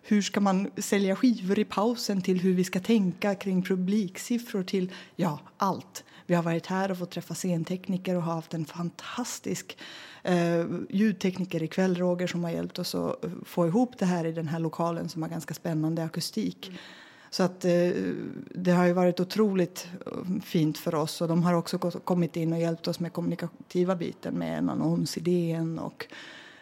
hur 0.01 0.21
ska 0.21 0.39
man 0.39 0.71
sälja 0.77 1.15
skivor 1.15 1.59
i 1.59 1.65
pausen 1.65 2.21
till 2.21 2.39
hur 2.39 2.53
vi 2.53 2.63
ska 2.63 2.79
tänka 2.79 3.35
kring 3.35 3.63
publiksiffror 3.63 4.63
till 4.63 4.91
ja, 5.15 5.39
allt. 5.57 6.03
Vi 6.25 6.35
har 6.35 6.43
varit 6.43 6.65
här 6.65 6.91
och 6.91 6.97
fått 6.97 7.11
träffa 7.11 7.33
scentekniker 7.33 8.15
och 8.15 8.23
har 8.23 8.33
haft 8.33 8.53
en 8.53 8.65
fantastisk 8.65 9.77
eh, 10.23 10.65
ljudtekniker 10.89 11.63
ikväll, 11.63 11.95
Roger, 11.95 12.27
som 12.27 12.43
har 12.43 12.51
hjälpt 12.51 12.79
oss 12.79 12.95
att 12.95 13.25
få 13.45 13.67
ihop 13.67 13.99
det 13.99 14.05
här 14.05 14.25
i 14.25 14.31
den 14.31 14.47
här 14.47 14.59
lokalen 14.59 15.09
som 15.09 15.21
har 15.21 15.29
ganska 15.29 15.53
spännande 15.53 16.03
akustik. 16.03 16.67
Mm. 16.67 16.79
Så 17.33 17.43
att, 17.43 17.65
eh, 17.65 17.91
det 18.51 18.71
har 18.71 18.85
ju 18.85 18.93
varit 18.93 19.19
otroligt 19.19 19.87
eh, 20.05 20.41
fint 20.43 20.77
för 20.77 20.95
oss. 20.95 21.21
Och 21.21 21.27
de 21.27 21.43
har 21.43 21.53
också 21.53 21.77
kommit 21.79 22.35
in 22.35 22.53
och 22.53 22.59
hjälpt 22.59 22.87
oss 22.87 22.99
med 22.99 23.13
kommunikativa 23.13 23.95
biten 23.95 24.33
med 24.33 24.57
en 24.57 24.69
annonsidén 24.69 25.79
och, 25.79 26.05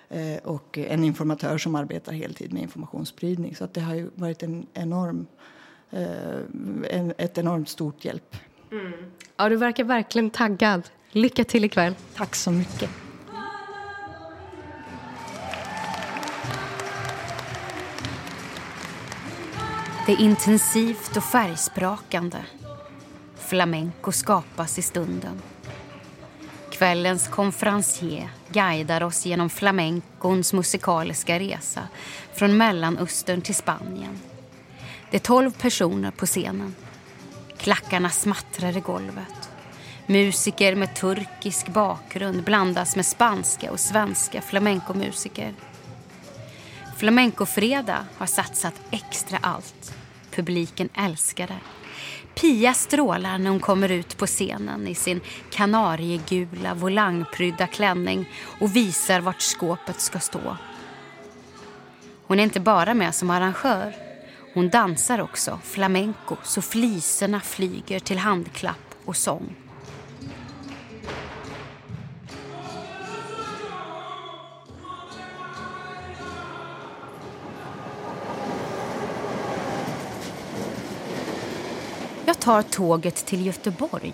eh, 0.09 0.37
och 0.43 0.77
en 0.77 1.03
informatör 1.03 1.57
som 1.57 1.75
arbetar 1.75 2.11
heltid 2.11 2.53
med 2.53 2.61
informationsspridning. 2.61 3.55
Så 3.55 3.63
att 3.63 3.73
det 3.73 3.81
har 3.81 3.95
ju 3.95 4.09
varit 4.15 4.43
en 4.43 4.65
enorm, 4.73 5.27
en, 6.89 7.13
ett 7.17 7.37
enormt 7.37 7.69
stort 7.69 8.05
hjälp. 8.05 8.35
Mm. 8.71 8.93
Ja, 9.37 9.49
du 9.49 9.55
verkar 9.55 9.83
verkligen 9.83 10.29
taggad. 10.29 10.89
Lycka 11.11 11.43
till 11.43 11.65
ikväll. 11.65 11.95
Tack 12.15 12.35
så 12.35 12.51
mycket. 12.51 12.89
Det 20.12 20.15
är 20.15 20.25
intensivt 20.25 21.18
och 21.18 21.24
färgsprakande. 21.24 22.38
Flamenco 23.36 24.12
skapas 24.12 24.80
i 24.80 24.82
stunden. 24.82 25.41
Kvällens 26.72 27.27
konferencier 27.27 28.30
guidar 28.50 29.03
oss 29.03 29.25
genom 29.25 29.50
flamencons 29.50 30.53
musikaliska 30.53 31.39
resa 31.39 31.88
från 32.34 32.58
Mellanöstern 32.58 33.41
till 33.41 33.56
Spanien. 33.56 34.20
Det 35.12 35.18
är 35.18 35.22
tolv 35.22 35.51
personer 35.51 36.12
på 36.12 36.25
scenen. 36.25 36.75
Klackarna 37.58 38.10
smattrar 38.10 38.77
i 38.77 38.80
golvet. 38.80 39.50
Musiker 40.06 40.75
med 40.75 40.96
turkisk 40.96 41.68
bakgrund 41.68 42.44
blandas 42.44 42.96
med 42.96 43.06
spanska 43.06 43.72
och 43.72 43.80
svenska 43.80 44.41
flamencomusiker. 44.41 45.53
Flamencofredag 46.98 48.06
har 48.18 48.25
satsat 48.25 48.82
extra 48.91 49.38
allt. 49.41 50.00
Publiken 50.31 50.89
älskar 50.93 51.47
det. 51.47 51.59
Pia 52.35 52.73
strålar 52.73 53.38
när 53.38 53.50
hon 53.50 53.59
kommer 53.59 53.91
ut 53.91 54.17
på 54.17 54.25
scenen 54.25 54.88
i 54.88 54.95
sin 54.95 55.21
kanariegula 55.50 56.73
volangprydda 56.73 57.67
klänning 57.67 58.29
och 58.59 58.75
visar 58.75 59.21
vart 59.21 59.41
skåpet 59.41 60.01
ska 60.01 60.19
stå. 60.19 60.57
Hon 62.23 62.39
är 62.39 62.43
inte 62.43 62.59
bara 62.59 62.93
med 62.93 63.15
som 63.15 63.29
arrangör. 63.29 63.95
Hon 64.53 64.69
dansar 64.69 65.21
också 65.21 65.59
flamenco 65.63 66.35
så 66.43 66.61
fliserna 66.61 67.39
flyger 67.39 68.00
till 68.00 68.17
handklapp 68.17 68.95
och 69.05 69.15
sång. 69.15 69.55
Tar 82.41 82.62
tåget 82.62 83.25
till 83.25 83.45
Göteborg. 83.45 84.13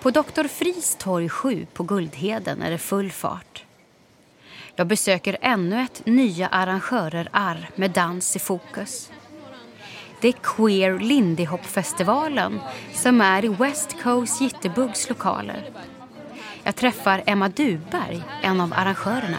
På 0.00 0.10
Dr 0.10 0.48
Fris 0.48 0.96
torg 0.98 1.28
7 1.28 1.66
på 1.72 1.82
Guldheden 1.82 2.62
är 2.62 2.70
det 2.70 2.78
full 2.78 3.10
fart. 3.10 3.64
Jag 4.76 4.86
besöker 4.86 5.36
ännu 5.40 5.80
ett 5.80 6.06
Nya 6.06 6.48
arrangörer 6.48 7.28
arr 7.32 7.70
med 7.74 7.90
dans 7.90 8.36
i 8.36 8.38
fokus. 8.38 9.10
Det 10.20 10.28
är 10.28 10.32
Queer 10.32 10.98
Lindy 10.98 11.44
Hop-festivalen 11.44 12.60
som 12.94 13.20
är 13.20 13.44
i 13.44 13.48
West 13.48 14.02
Coast 14.02 14.40
Jitterbugs 14.40 15.08
lokaler. 15.08 15.70
Jag 16.62 16.76
träffar 16.76 17.22
Emma 17.26 17.48
Duberg, 17.48 18.22
en 18.42 18.60
av 18.60 18.72
arrangörerna. 18.76 19.38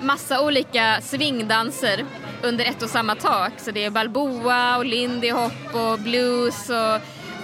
Massa 0.00 0.44
olika 0.46 1.00
swingdanser 1.00 2.04
under 2.42 2.64
ett 2.64 2.82
och 2.82 2.90
samma 2.90 3.14
tak. 3.14 3.52
Så 3.56 3.70
det 3.70 3.84
är 3.84 3.90
balboa 3.90 4.76
och 4.76 4.84
lindy 4.84 5.30
hop 5.30 5.74
och 5.74 5.98
blues 5.98 6.70
och 6.70 7.00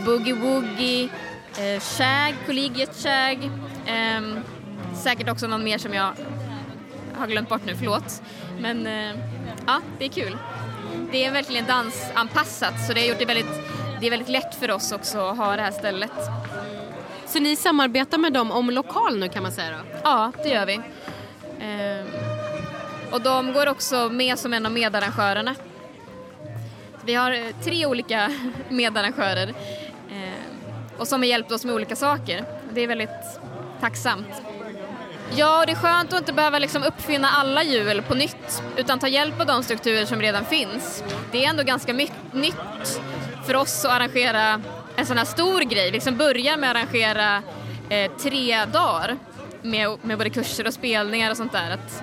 boogie-woogie, 0.06 1.08
eh, 1.58 1.80
shag, 1.80 2.34
collegiate 2.46 2.94
shag. 2.94 3.50
Eh, 3.86 4.42
säkert 4.94 5.28
också 5.28 5.46
någon 5.46 5.64
mer 5.64 5.78
som 5.78 5.94
jag 5.94 6.12
har 7.18 7.26
glömt 7.26 7.48
bort 7.48 7.64
nu, 7.66 7.76
förlåt. 7.76 8.22
Men 8.60 8.86
eh, 8.86 9.16
ja, 9.66 9.80
det 9.98 10.04
är 10.04 10.08
kul. 10.08 10.36
Det 11.12 11.24
är 11.24 11.32
verkligen 11.32 11.66
dansanpassat 11.66 12.86
så 12.86 12.92
det 12.92 13.00
har 13.00 13.06
gjort 13.08 13.18
det 13.18 13.24
väldigt, 13.24 13.60
det 14.00 14.06
är 14.06 14.10
väldigt 14.10 14.28
lätt 14.28 14.54
för 14.54 14.70
oss 14.70 14.92
också 14.92 15.18
att 15.18 15.36
ha 15.36 15.56
det 15.56 15.62
här 15.62 15.70
stället. 15.70 16.12
Så 17.26 17.38
ni 17.38 17.56
samarbetar 17.56 18.18
med 18.18 18.32
dem 18.32 18.50
om 18.50 18.70
lokal 18.70 19.18
nu 19.18 19.28
kan 19.28 19.42
man 19.42 19.52
säga 19.52 19.70
då? 19.70 19.98
Ja, 20.04 20.32
det 20.42 20.48
gör 20.48 20.66
vi. 20.66 20.74
Eh, 21.60 22.37
och 23.10 23.20
de 23.20 23.52
går 23.52 23.66
också 23.66 24.08
med 24.08 24.38
som 24.38 24.52
en 24.52 24.66
av 24.66 24.72
medarrangörerna. 24.72 25.54
Vi 27.04 27.14
har 27.14 27.32
eh, 27.32 27.40
tre 27.64 27.86
olika 27.86 28.32
medarrangörer 28.68 29.48
eh, 30.10 30.98
och 30.98 31.08
som 31.08 31.20
har 31.20 31.26
hjälpt 31.26 31.52
oss 31.52 31.64
med 31.64 31.74
olika 31.74 31.96
saker. 31.96 32.44
Det 32.72 32.80
är 32.80 32.86
väldigt 32.86 33.40
tacksamt. 33.80 34.42
Ja, 35.36 35.66
det 35.66 35.72
är 35.72 35.76
skönt 35.76 36.12
att 36.12 36.18
inte 36.18 36.32
behöva 36.32 36.58
liksom 36.58 36.82
uppfinna 36.82 37.28
alla 37.28 37.62
hjul 37.62 38.02
på 38.02 38.14
nytt 38.14 38.62
utan 38.76 38.98
ta 38.98 39.08
hjälp 39.08 39.40
av 39.40 39.46
de 39.46 39.62
strukturer 39.62 40.04
som 40.04 40.20
redan 40.20 40.44
finns. 40.44 41.04
Det 41.32 41.44
är 41.44 41.50
ändå 41.50 41.62
ganska 41.62 41.92
nytt 42.32 43.00
för 43.46 43.56
oss 43.56 43.84
att 43.84 43.92
arrangera 43.92 44.60
en 44.96 45.06
sån 45.06 45.18
här 45.18 45.24
stor 45.24 45.60
grej, 45.60 45.90
liksom 45.90 46.16
börja 46.16 46.56
med 46.56 46.70
att 46.70 46.76
arrangera 46.76 47.42
eh, 47.88 48.10
tre 48.12 48.64
dagar 48.64 49.16
med, 49.62 49.98
med 50.02 50.18
både 50.18 50.30
kurser 50.30 50.66
och 50.66 50.74
spelningar 50.74 51.30
och 51.30 51.36
sånt 51.36 51.52
där. 51.52 51.70
Att, 51.70 52.02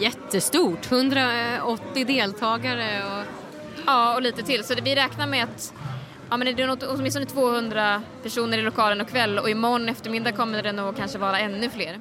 jättestort, 0.00 0.92
180 0.92 2.04
deltagare 2.06 3.02
och... 3.04 3.24
Ja, 3.86 4.14
och 4.14 4.22
lite 4.22 4.42
till. 4.42 4.64
Så 4.64 4.74
det, 4.74 4.82
vi 4.82 4.94
räknar 4.94 5.26
med 5.26 5.44
att 5.44 5.74
ja, 6.30 6.36
men 6.36 6.56
det 6.56 6.62
är 6.62 6.66
något, 6.66 6.82
åtminstone 6.82 7.26
200 7.26 8.02
personer 8.22 8.58
i 8.58 8.62
lokalen 8.62 9.00
och 9.00 9.08
kväll. 9.08 9.38
Och 9.38 9.50
imorgon 9.50 9.88
eftermiddag 9.88 10.32
kommer 10.32 10.62
det 10.62 10.72
nog 10.72 10.96
kanske 10.96 11.18
vara 11.18 11.38
ännu 11.38 11.70
fler. 11.70 12.00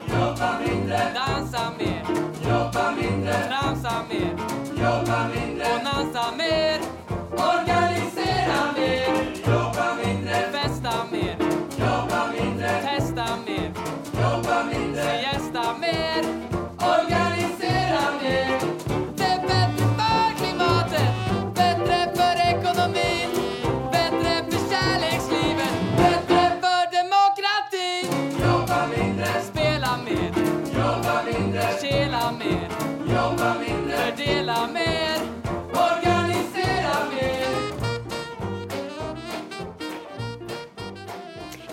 Jobba 0.00 0.58
mindre, 0.66 1.00
dansa 1.14 1.72
mer, 1.78 2.02
jobba 2.48 2.92
mindre, 3.00 3.32
tramsa 3.32 3.92
mer, 4.08 4.30
jobba 4.70 5.28
mindre. 5.34 5.64
Och 5.64 5.84
dansa 5.84 6.24
mer, 6.36 6.80
organisera 7.30 8.72
mer, 8.76 9.06
jobba 9.46 9.94
mindre, 10.04 10.50
festa 10.52 10.92
mer, 11.12 11.36
jobba 11.78 12.32
mindre, 12.32 12.68
testa 12.82 13.26
mer, 13.46 13.72
jobba 14.22 14.64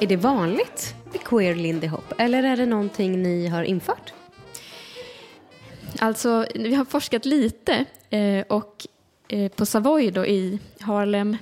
Är 0.03 0.07
det 0.07 0.15
vanligt 0.15 0.95
med 1.11 1.23
queer 1.23 1.55
lindy 1.55 1.87
hop 1.87 2.13
eller 2.17 2.43
är 2.43 2.57
det 2.57 2.65
någonting 2.65 3.21
ni 3.21 3.47
har 3.47 3.63
infört? 3.63 4.13
Alltså, 5.99 6.45
vi 6.55 6.75
har 6.75 6.85
forskat 6.85 7.25
lite 7.25 7.85
eh, 8.09 8.45
och 8.49 8.87
eh, 9.27 9.51
på 9.51 9.65
Savoy 9.65 10.11
då 10.11 10.25
i 10.25 10.59
Harlem 10.79 11.37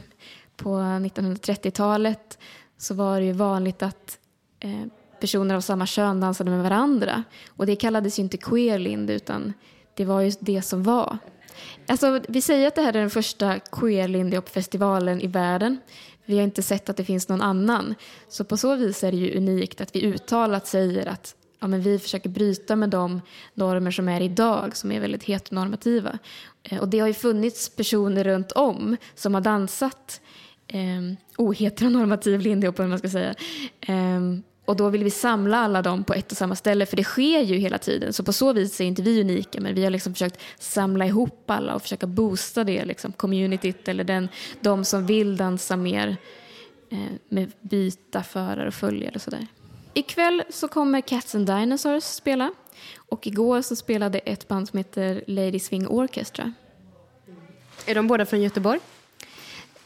på 0.56 0.70
1930-talet 0.70 2.40
så 2.78 2.94
var 2.94 3.20
det 3.20 3.26
ju 3.26 3.32
vanligt 3.32 3.84
att 3.84 4.20
eh, 4.60 4.86
personer 5.20 5.56
av 5.56 5.62
samma 5.62 5.86
kön 5.86 6.20
dansade 6.20 6.52
med 6.52 6.64
varandra. 6.64 7.24
Och 7.48 7.66
det 7.66 7.76
kallades 7.76 8.20
ju 8.20 8.24
inte 8.24 8.38
queer 8.38 8.80
lindy 8.80 9.14
utan 9.14 9.54
det 9.96 10.06
var 10.06 10.22
ju 10.22 10.32
det 10.40 10.62
som 10.62 10.84
var. 10.84 11.18
Alltså, 11.88 12.22
vi 12.28 12.42
säger 12.42 12.68
att 12.68 12.76
det 12.76 12.82
här 12.82 12.96
är 12.96 13.00
den 13.00 13.10
första 13.10 13.60
queer 13.60 14.08
lindy 14.08 14.42
festivalen 14.46 15.22
i 15.22 15.28
världen. 15.28 15.78
Vi 16.26 16.38
har 16.38 16.44
inte 16.44 16.64
sett 16.64 16.90
att 16.90 16.98
det 16.98 17.06
finns 17.06 17.30
någon 17.30 17.42
annan. 17.42 17.96
Så 18.28 18.44
på 18.44 18.58
så 18.58 18.76
vis 18.76 19.04
är 19.04 19.12
det 19.12 19.18
ju 19.18 19.38
unikt 19.38 19.82
att 19.82 19.96
vi 19.96 20.02
uttalat 20.06 20.68
säger 20.68 21.06
att 21.08 21.36
ja, 21.60 21.68
men 21.68 21.82
vi 21.82 22.00
försöker 22.00 22.30
bryta 22.30 22.76
med 22.76 22.90
de 22.90 23.22
normer 23.54 23.92
som 23.92 24.10
är 24.10 24.22
idag, 24.22 24.76
som 24.76 24.92
är 24.92 25.00
väldigt 25.00 25.24
heteronormativa. 25.24 26.20
Eh, 26.64 26.80
och 26.80 26.90
det 26.90 27.00
har 27.00 27.08
ju 27.08 27.14
funnits 27.14 27.70
personer 27.70 28.24
runt 28.24 28.52
om 28.52 28.98
som 29.16 29.34
har 29.34 29.42
dansat 29.42 30.22
eh, 30.68 31.18
oheteronormativ 31.38 32.40
lindy 32.40 32.68
hop, 32.68 32.78
man 32.78 33.00
ska 33.00 33.10
säga. 33.10 33.36
Eh, 33.80 34.20
och 34.66 34.76
då 34.76 34.90
vill 34.90 35.04
vi 35.04 35.10
samla 35.10 35.58
alla 35.58 35.82
dem 35.82 36.04
på 36.04 36.14
ett 36.14 36.32
och 36.32 36.38
samma 36.38 36.56
ställe, 36.56 36.86
för 36.86 36.98
det 36.98 37.04
sker 37.04 37.42
ju 37.42 37.58
hela 37.58 37.78
tiden. 37.78 38.14
Så 38.14 38.24
på 38.24 38.34
så 38.34 38.54
vis 38.54 38.82
är 38.82 38.86
inte 38.86 39.02
vi 39.02 39.22
unika, 39.22 39.62
men 39.62 39.76
vi 39.76 39.84
har 39.84 39.92
liksom 39.92 40.14
försökt 40.14 40.42
samla 40.60 41.06
ihop 41.06 41.52
alla 41.52 41.76
och 41.76 41.82
försöka 41.82 42.08
boosta 42.08 42.64
det, 42.64 42.86
liksom, 42.86 43.12
communityt 43.12 43.88
eller 43.88 44.04
den, 44.04 44.30
de 44.62 44.86
som 44.86 45.06
vill 45.06 45.38
dansa 45.38 45.76
mer 45.76 46.18
eh, 46.90 47.00
med 47.30 47.52
byta 47.62 48.24
förare 48.24 48.68
och 48.68 48.74
följare 48.74 49.16
och 49.16 49.22
sådär. 49.22 49.48
Ikväll 49.94 50.44
så 50.50 50.68
kommer 50.68 51.02
Cats 51.02 51.36
and 51.36 51.48
Dinosaurs 51.48 52.04
spela. 52.04 52.54
Och 52.96 53.28
igår 53.28 53.62
så 53.62 53.76
spelade 53.76 54.20
ett 54.20 54.48
band 54.48 54.70
som 54.70 54.78
heter 54.78 55.24
Lady 55.28 55.60
Swing 55.60 55.88
Orchestra. 55.88 56.54
Är 57.86 57.96
de 57.96 58.08
båda 58.08 58.26
från 58.26 58.42
Göteborg? 58.42 58.80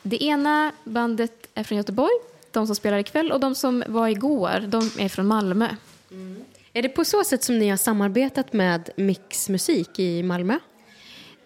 Det 0.03 0.23
ena 0.23 0.71
bandet 0.83 1.47
är 1.53 1.63
från 1.63 1.77
Göteborg, 1.77 2.13
de 2.55 2.67
som 2.67 2.75
spelar 2.75 2.97
ikväll, 2.97 3.31
och 3.31 3.39
de 3.39 3.55
som 3.55 3.83
var 3.87 4.07
igår, 4.07 4.67
de 4.67 4.91
är 4.99 5.09
från 5.09 5.27
Malmö. 5.27 5.67
Mm. 6.11 6.43
Är 6.73 6.81
det 6.81 6.89
på 6.89 7.05
så 7.05 7.23
sätt 7.23 7.43
som 7.43 7.59
ni 7.59 7.69
har 7.69 7.77
samarbetat 7.77 8.53
med 8.53 8.89
Mix 8.95 9.49
Musik 9.49 9.99
i 9.99 10.23
Malmö? 10.23 10.59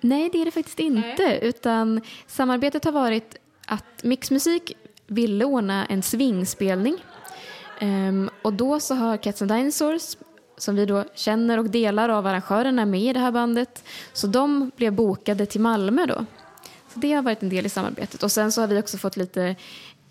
Nej, 0.01 0.29
det 0.31 0.41
är 0.41 0.45
det 0.45 0.51
faktiskt 0.51 0.79
inte. 0.79 1.23
Nej. 1.23 1.39
Utan 1.41 2.01
samarbetet 2.27 2.85
har 2.85 2.91
varit 2.91 3.35
att 3.65 4.03
Mix 4.03 4.31
Musik 4.31 4.73
ville 5.07 5.45
ordna 5.45 5.85
en 5.85 6.03
swingspelning 6.03 6.97
Um, 7.81 8.29
och 8.41 8.53
då 8.53 8.79
så 8.79 8.95
har 8.95 9.17
Cats 9.17 9.41
and 9.41 9.51
Dinosaurs, 9.51 10.17
som 10.57 10.75
vi 10.75 10.85
då 10.85 11.03
känner 11.15 11.57
och 11.57 11.69
delar 11.69 12.09
av 12.09 12.27
arrangörerna 12.27 12.85
med 12.85 13.01
i 13.01 13.13
det 13.13 13.19
här 13.19 13.31
bandet, 13.31 13.83
så 14.13 14.27
de 14.27 14.71
blev 14.75 14.93
bokade 14.93 15.45
till 15.45 15.61
Malmö 15.61 16.05
då. 16.05 16.25
Så 16.93 16.99
det 16.99 17.13
har 17.13 17.21
varit 17.21 17.43
en 17.43 17.49
del 17.49 17.65
i 17.65 17.69
samarbetet. 17.69 18.23
Och 18.23 18.31
sen 18.31 18.51
så 18.51 18.61
har 18.61 18.67
vi 18.67 18.79
också 18.79 18.97
fått 18.97 19.17
lite 19.17 19.55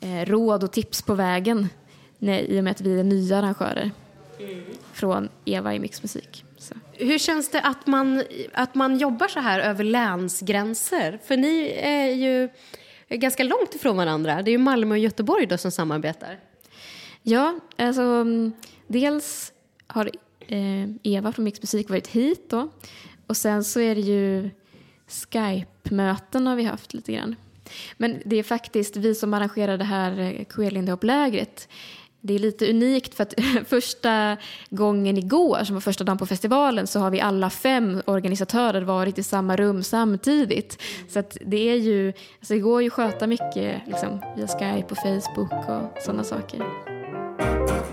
råd 0.00 0.64
och 0.64 0.72
tips 0.72 1.02
på 1.02 1.14
vägen 1.14 1.68
nej, 2.18 2.46
i 2.48 2.60
och 2.60 2.64
med 2.64 2.70
att 2.70 2.80
vi 2.80 3.00
är 3.00 3.04
nya 3.04 3.38
arrangörer 3.38 3.90
mm. 4.38 4.64
från 4.92 5.28
Eva 5.44 5.74
i 5.74 5.78
Mixmusik. 5.78 6.44
Så. 6.58 6.74
Hur 6.92 7.18
känns 7.18 7.50
det 7.50 7.60
att 7.60 7.86
man, 7.86 8.22
att 8.52 8.74
man 8.74 8.98
jobbar 8.98 9.28
så 9.28 9.40
här 9.40 9.60
över 9.60 9.84
länsgränser? 9.84 11.18
För 11.24 11.36
ni 11.36 11.72
är 11.82 12.06
ju 12.06 12.48
ganska 13.08 13.42
långt 13.42 13.74
ifrån 13.74 13.96
varandra. 13.96 14.42
Det 14.42 14.50
är 14.50 14.52
ju 14.52 14.58
Malmö 14.58 14.94
och 14.94 14.98
Göteborg 14.98 15.46
då 15.46 15.58
som 15.58 15.70
samarbetar. 15.70 16.38
Ja, 17.22 17.58
alltså 17.76 18.02
mm, 18.02 18.52
dels 18.86 19.52
har 19.86 20.10
eh, 20.40 20.88
Eva 21.02 21.32
från 21.32 21.44
Mix 21.44 21.62
Musik 21.62 21.88
varit 21.88 22.06
hit 22.06 22.50
då. 22.50 22.70
Och 23.26 23.36
sen 23.36 23.64
så 23.64 23.80
är 23.80 23.94
det 23.94 24.00
ju 24.00 24.50
Skype-möten 25.06 26.46
har 26.46 26.56
vi 26.56 26.62
haft 26.62 26.94
lite 26.94 27.12
grann. 27.12 27.36
Men 27.96 28.22
det 28.24 28.36
är 28.36 28.42
faktiskt 28.42 28.96
vi 28.96 29.14
som 29.14 29.34
arrangerar 29.34 29.78
det 29.78 29.84
här 29.84 30.18
eh, 30.20 30.44
Queerlindehop-lägret. 30.44 31.68
det 32.20 32.34
är 32.34 32.38
lite 32.38 32.70
unikt 32.70 33.14
för 33.14 33.22
att 33.22 33.34
första 33.68 34.36
gången 34.70 35.18
igår, 35.18 35.64
som 35.64 35.74
var 35.76 35.80
första 35.80 36.04
dagen 36.04 36.18
på 36.18 36.26
festivalen, 36.26 36.86
så 36.86 37.00
har 37.00 37.10
vi 37.10 37.20
alla 37.20 37.50
fem 37.50 38.02
organisatörer 38.06 38.82
varit 38.82 39.18
i 39.18 39.22
samma 39.22 39.56
rum 39.56 39.82
samtidigt. 39.82 40.82
Så 41.08 41.18
att 41.18 41.36
det 41.46 41.70
är 41.70 41.76
ju, 41.76 42.08
alltså 42.38 42.54
det 42.54 42.60
går 42.60 42.82
ju 42.82 42.86
att 42.86 42.92
sköta 42.92 43.26
mycket 43.26 43.82
liksom, 43.86 44.20
via 44.36 44.46
Skype 44.46 44.86
och 44.90 44.98
Facebook 44.98 45.52
och 45.52 46.02
sådana 46.02 46.24
saker. 46.24 46.64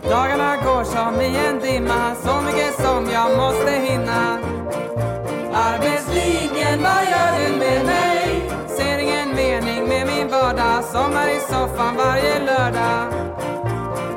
Dagarna 0.10 0.56
går 0.56 0.84
som 0.84 1.22
i 1.22 1.36
en 1.48 1.60
dimma, 1.60 2.16
så 2.16 2.42
mycket 2.42 2.74
som 2.76 3.10
jag 3.12 3.38
måste 3.38 3.72
hinna. 3.72 4.40
Arbetslinjen, 5.54 6.84
vad 6.84 7.04
gör 7.12 7.50
du 7.50 7.58
med 7.58 7.86
mig? 7.86 8.05
Soffan 11.50 11.96
varje 11.98 12.40
lördag 12.40 13.14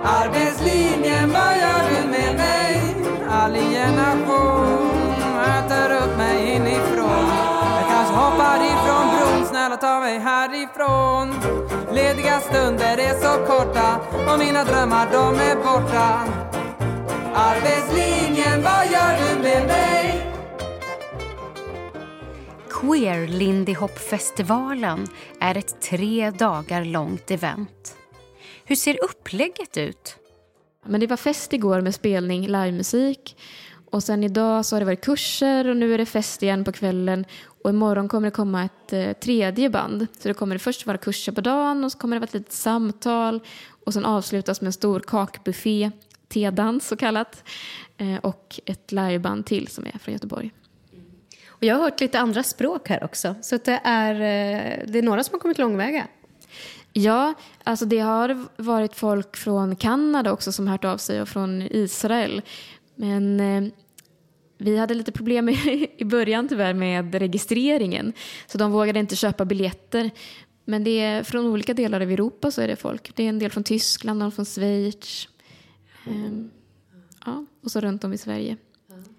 Arbetslinjen, 0.04 1.32
vad 1.32 1.56
gör 1.62 1.82
du 1.90 2.08
med 2.08 2.34
mig? 2.36 2.94
Alienation 3.30 5.24
äter 5.58 5.96
upp 5.96 6.16
mig 6.16 6.54
inifrån 6.54 7.26
Jag 7.80 7.88
kanske 7.90 8.14
hoppar 8.14 8.56
ifrån 8.56 9.06
bron, 9.12 9.46
snälla 9.46 9.76
ta 9.76 10.00
mig 10.00 10.18
härifrån 10.18 11.34
Lediga 11.92 12.40
stunder 12.40 12.98
är 12.98 13.14
så 13.20 13.46
korta 13.46 14.00
och 14.32 14.38
mina 14.38 14.64
drömmar 14.64 15.08
de 15.12 15.34
är 15.40 15.56
borta 15.56 16.24
Arbetslinjen, 17.34 18.62
vad 18.62 18.86
gör 18.92 19.12
du 19.18 19.42
med 19.42 19.66
mig? 19.66 19.97
Queer 22.80 23.28
Lindy 23.28 23.74
Hop-festivalen 23.74 25.06
är 25.40 25.56
ett 25.56 25.80
tre 25.80 26.30
dagar 26.30 26.84
långt 26.84 27.30
event. 27.30 27.96
Hur 28.64 28.76
ser 28.76 29.04
upplägget 29.04 29.76
ut? 29.76 30.16
Men 30.86 31.00
det 31.00 31.06
var 31.06 31.16
fest 31.16 31.52
igår 31.52 31.80
med 31.80 31.94
spelning, 31.94 32.46
livemusik. 32.46 33.36
Och 33.90 34.02
sen 34.02 34.24
idag 34.24 34.66
så 34.66 34.76
har 34.76 34.80
det 34.80 34.86
varit 34.86 35.04
kurser 35.04 35.68
och 35.68 35.76
nu 35.76 35.94
är 35.94 35.98
det 35.98 36.06
fest 36.06 36.42
igen 36.42 36.64
på 36.64 36.72
kvällen. 36.72 37.24
Och 37.62 37.70
imorgon 37.70 38.08
kommer 38.08 38.26
det 38.26 38.36
komma 38.36 38.64
ett 38.64 38.92
eh, 38.92 39.12
tredje 39.12 39.70
band. 39.70 40.06
Så 40.18 40.28
det 40.28 40.34
kommer 40.34 40.54
det 40.54 40.58
först 40.58 40.86
vara 40.86 40.98
kurser 40.98 41.32
på 41.32 41.40
dagen 41.40 41.84
och 41.84 41.92
så 41.92 41.98
kommer 41.98 42.16
det 42.16 42.20
vara 42.20 42.28
ett 42.28 42.34
litet 42.34 42.52
samtal. 42.52 43.40
Och 43.84 43.94
sen 43.94 44.04
avslutas 44.04 44.60
med 44.60 44.66
en 44.66 44.72
stor 44.72 45.00
kakbuffé, 45.00 45.90
tedans 46.28 46.88
så 46.88 46.96
kallat. 46.96 47.44
Eh, 47.96 48.16
och 48.16 48.60
ett 48.66 48.92
liveband 48.92 49.46
till 49.46 49.68
som 49.68 49.86
är 49.86 49.98
från 49.98 50.12
Göteborg. 50.12 50.52
Och 51.58 51.64
jag 51.64 51.74
har 51.74 51.82
hört 51.82 52.00
lite 52.00 52.20
andra 52.20 52.42
språk 52.42 52.88
här 52.88 53.04
också. 53.04 53.34
Så 53.42 53.58
det 53.64 53.80
är, 53.84 54.14
eh, 54.14 54.86
det 54.86 54.98
är 54.98 55.02
några 55.02 55.24
som 55.24 55.34
har 55.34 55.40
kommit 55.40 55.58
långväga. 55.58 56.06
Ja, 56.92 57.34
alltså 57.64 57.84
det 57.84 57.98
har 57.98 58.46
varit 58.56 58.94
folk 58.94 59.36
från 59.36 59.76
Kanada 59.76 60.32
också 60.32 60.52
som 60.52 60.68
hört 60.68 60.84
av 60.84 60.96
sig 60.96 61.22
och 61.22 61.28
från 61.28 61.62
Israel. 61.62 62.42
Men 62.94 63.40
eh, 63.40 63.72
vi 64.58 64.76
hade 64.76 64.94
lite 64.94 65.12
problem 65.12 65.48
i, 65.48 65.88
i 65.96 66.04
början 66.04 66.48
tyvärr 66.48 66.74
med 66.74 67.14
registreringen. 67.14 68.12
Så 68.46 68.58
de 68.58 68.72
vågade 68.72 69.00
inte 69.00 69.16
köpa 69.16 69.44
biljetter. 69.44 70.10
Men 70.64 70.84
det 70.84 71.00
är 71.00 71.22
från 71.22 71.46
olika 71.46 71.74
delar 71.74 72.00
av 72.00 72.10
Europa 72.10 72.50
så 72.50 72.60
är 72.60 72.68
det 72.68 72.76
folk. 72.76 73.12
Det 73.16 73.22
är 73.22 73.28
en 73.28 73.38
del 73.38 73.50
från 73.50 73.64
Tyskland, 73.64 74.18
någon 74.18 74.32
från 74.32 74.44
Schweiz. 74.44 75.28
Eh, 76.06 76.32
ja, 77.26 77.46
och 77.64 77.70
så 77.70 77.80
runt 77.80 78.04
om 78.04 78.12
i 78.12 78.18
Sverige. 78.18 78.56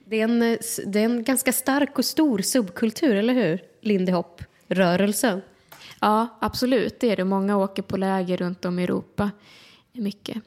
Det 0.10 0.20
är, 0.20 0.24
en, 0.24 0.40
det 0.86 1.00
är 1.00 1.06
en 1.06 1.24
ganska 1.24 1.52
stark 1.52 1.98
och 1.98 2.06
stor 2.06 2.40
subkultur, 2.40 3.16
eller 3.16 3.34
hur? 3.34 3.62
Lindy 3.82 4.12
Hop-rörelsen. 4.12 5.42
Ja, 6.00 6.38
absolut. 6.42 7.00
Det 7.00 7.12
är 7.12 7.16
det. 7.16 7.24
Många 7.24 7.58
åker 7.58 7.84
på 7.84 7.98
läger 7.98 8.38
runt 8.38 8.66
om 8.66 8.80
i 8.80 8.84
Europa. 8.84 9.32
Mycket. 9.94 10.38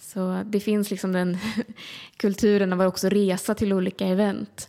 Så 0.00 0.42
det 0.46 0.60
finns 0.60 0.90
liksom 0.90 1.12
den 1.12 1.38
kulturen 2.16 2.72
av 2.72 2.80
att 2.80 2.88
också 2.88 3.08
resa 3.08 3.54
till 3.54 3.72
olika 3.72 4.06
event. 4.06 4.68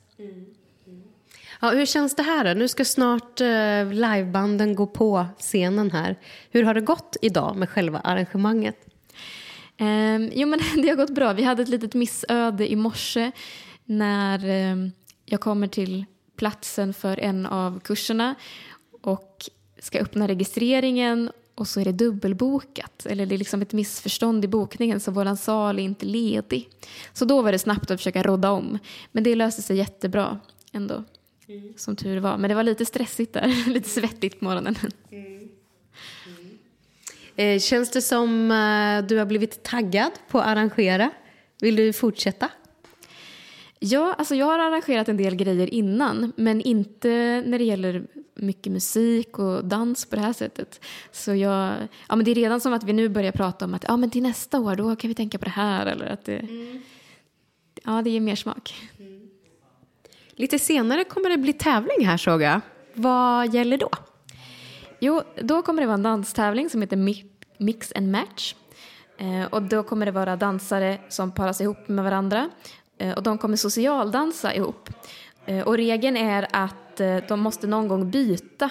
Ja, 1.62 1.70
hur 1.70 1.86
känns 1.86 2.16
det 2.16 2.24
här 2.24 2.46
då? 2.46 2.60
Nu 2.60 2.68
ska 2.68 2.86
snart 2.86 3.42
eh, 3.42 3.86
livebanden 3.86 4.76
gå 4.76 4.88
på 4.88 5.26
scenen 5.40 5.92
här. 5.92 6.20
Hur 6.52 6.64
har 6.64 6.74
det 6.74 6.82
gått 6.82 7.18
idag 7.22 7.56
med 7.56 7.70
själva 7.70 8.00
arrangemanget? 8.00 8.78
Um, 9.80 10.32
jo, 10.34 10.48
men 10.48 10.60
det 10.76 10.90
har 10.90 10.96
gått 10.96 11.16
bra. 11.16 11.34
Vi 11.34 11.44
hade 11.44 11.62
ett 11.62 11.70
litet 11.70 11.94
missöde 11.94 12.72
i 12.72 12.76
morse 12.76 13.32
när 13.92 14.72
um, 14.72 14.92
jag 15.26 15.42
kommer 15.42 15.68
till 15.68 16.06
platsen 16.36 16.94
för 16.94 17.20
en 17.20 17.46
av 17.46 17.80
kurserna 17.80 18.36
och 19.02 19.50
ska 19.80 20.00
öppna 20.00 20.28
registreringen 20.28 21.32
och 21.56 21.68
så 21.68 21.80
är 21.80 21.86
det 21.86 21.92
dubbelbokat. 21.92 23.06
Eller 23.06 23.26
det 23.26 23.36
är 23.36 23.38
liksom 23.38 23.62
ett 23.62 23.74
missförstånd 23.74 24.46
i 24.46 24.48
bokningen 24.48 25.00
så 25.00 25.12
vår 25.12 25.36
sal 25.36 25.80
är 25.80 25.84
inte 25.84 26.06
ledig. 26.06 26.70
Så 27.14 27.26
då 27.26 27.42
var 27.42 27.52
det 27.52 27.60
snabbt 27.60 27.92
att 27.92 28.00
försöka 28.00 28.24
rodda 28.24 28.52
om. 28.52 28.80
Men 29.12 29.24
det 29.24 29.36
löste 29.36 29.62
sig 29.62 29.78
jättebra 29.78 30.40
ändå. 30.72 31.04
Mm. 31.48 31.74
Som 31.78 31.96
tur 31.96 32.20
var. 32.20 32.38
Men 32.38 32.50
det 32.50 32.56
var 32.56 32.64
lite 32.64 32.86
stressigt 32.86 33.34
där. 33.34 33.70
lite 33.70 33.90
svettigt 33.90 34.40
på 34.40 34.46
morgonen. 34.46 34.76
Mm. 35.12 35.50
Mm. 36.28 36.60
Eh, 37.36 37.60
känns 37.60 37.92
det 37.92 38.02
som 38.02 38.52
eh, 38.52 39.08
du 39.08 39.18
har 39.18 39.26
blivit 39.26 39.64
taggad 39.64 40.12
på 40.30 40.40
att 40.40 40.48
arrangera? 40.48 41.12
Vill 41.60 41.76
du 41.76 41.94
fortsätta? 41.94 42.50
Ja, 43.84 44.16
alltså 44.18 44.36
jag 44.36 44.46
har 44.46 44.60
arrangerat 44.60 45.10
en 45.10 45.18
del 45.18 45.36
grejer 45.36 45.74
innan 45.74 46.34
men 46.36 46.62
inte 46.62 47.44
när 47.46 47.58
det 47.58 47.64
gäller 47.64 48.08
mycket 48.36 48.74
musik 48.74 49.40
och 49.40 49.66
dans 49.66 50.06
på 50.06 50.16
det 50.16 50.22
här 50.22 50.34
sättet. 50.34 50.86
Så 51.12 51.36
jag, 51.36 51.74
ja, 52.10 52.16
men 52.16 52.26
det 52.26 52.32
är 52.32 52.36
redan 52.36 52.62
som 52.62 52.74
att 52.74 52.84
vi 52.84 52.94
nu 52.94 53.10
börjar 53.10 53.32
prata 53.32 53.66
om 53.66 53.74
att 53.74 53.86
ja, 53.88 53.98
men 53.98 54.10
till 54.10 54.24
nästa 54.24 54.60
år 54.60 54.76
då 54.76 54.96
kan 54.96 55.08
vi 55.08 55.16
tänka 55.16 55.38
på 55.38 55.46
det 55.46 55.52
här. 55.52 55.86
Eller 55.86 56.06
att 56.06 56.26
det, 56.26 56.38
mm. 56.38 56.82
Ja, 57.84 58.02
det 58.02 58.10
ger 58.10 58.20
mer 58.20 58.36
smak. 58.36 58.76
Mm. 59.00 59.30
Lite 60.32 60.60
senare 60.60 61.04
kommer 61.04 61.30
det 61.30 61.38
bli 61.38 61.54
tävling 61.54 62.06
här 62.06 62.18
såg 62.18 62.42
jag. 62.42 62.62
Vad 62.94 63.54
gäller 63.54 63.78
då? 63.78 63.90
Jo, 65.00 65.22
då 65.42 65.62
kommer 65.62 65.82
det 65.82 65.88
vara 65.88 65.98
en 65.98 66.04
danstävling 66.04 66.70
som 66.70 66.82
heter 66.82 67.24
Mix 67.58 67.94
and 67.96 68.12
Match. 68.12 68.56
Eh, 69.18 69.46
och 69.46 69.62
då 69.62 69.84
kommer 69.84 70.06
det 70.06 70.12
vara 70.12 70.36
dansare 70.36 70.98
som 71.10 71.32
paras 71.32 71.62
ihop 71.62 71.88
med 71.88 72.04
varandra 72.04 72.50
Eh, 73.02 73.14
och 73.14 73.24
de 73.24 73.38
kommer 73.38 73.58
socialdansa 73.58 74.56
ihop. 74.56 74.90
Eh, 75.46 75.68
och 75.68 75.78
regeln 75.78 76.18
är 76.18 76.48
att 76.52 77.00
eh, 77.00 77.18
de 77.28 77.40
måste 77.40 77.68
någon 77.68 77.88
gång 77.88 78.12
byta 78.12 78.70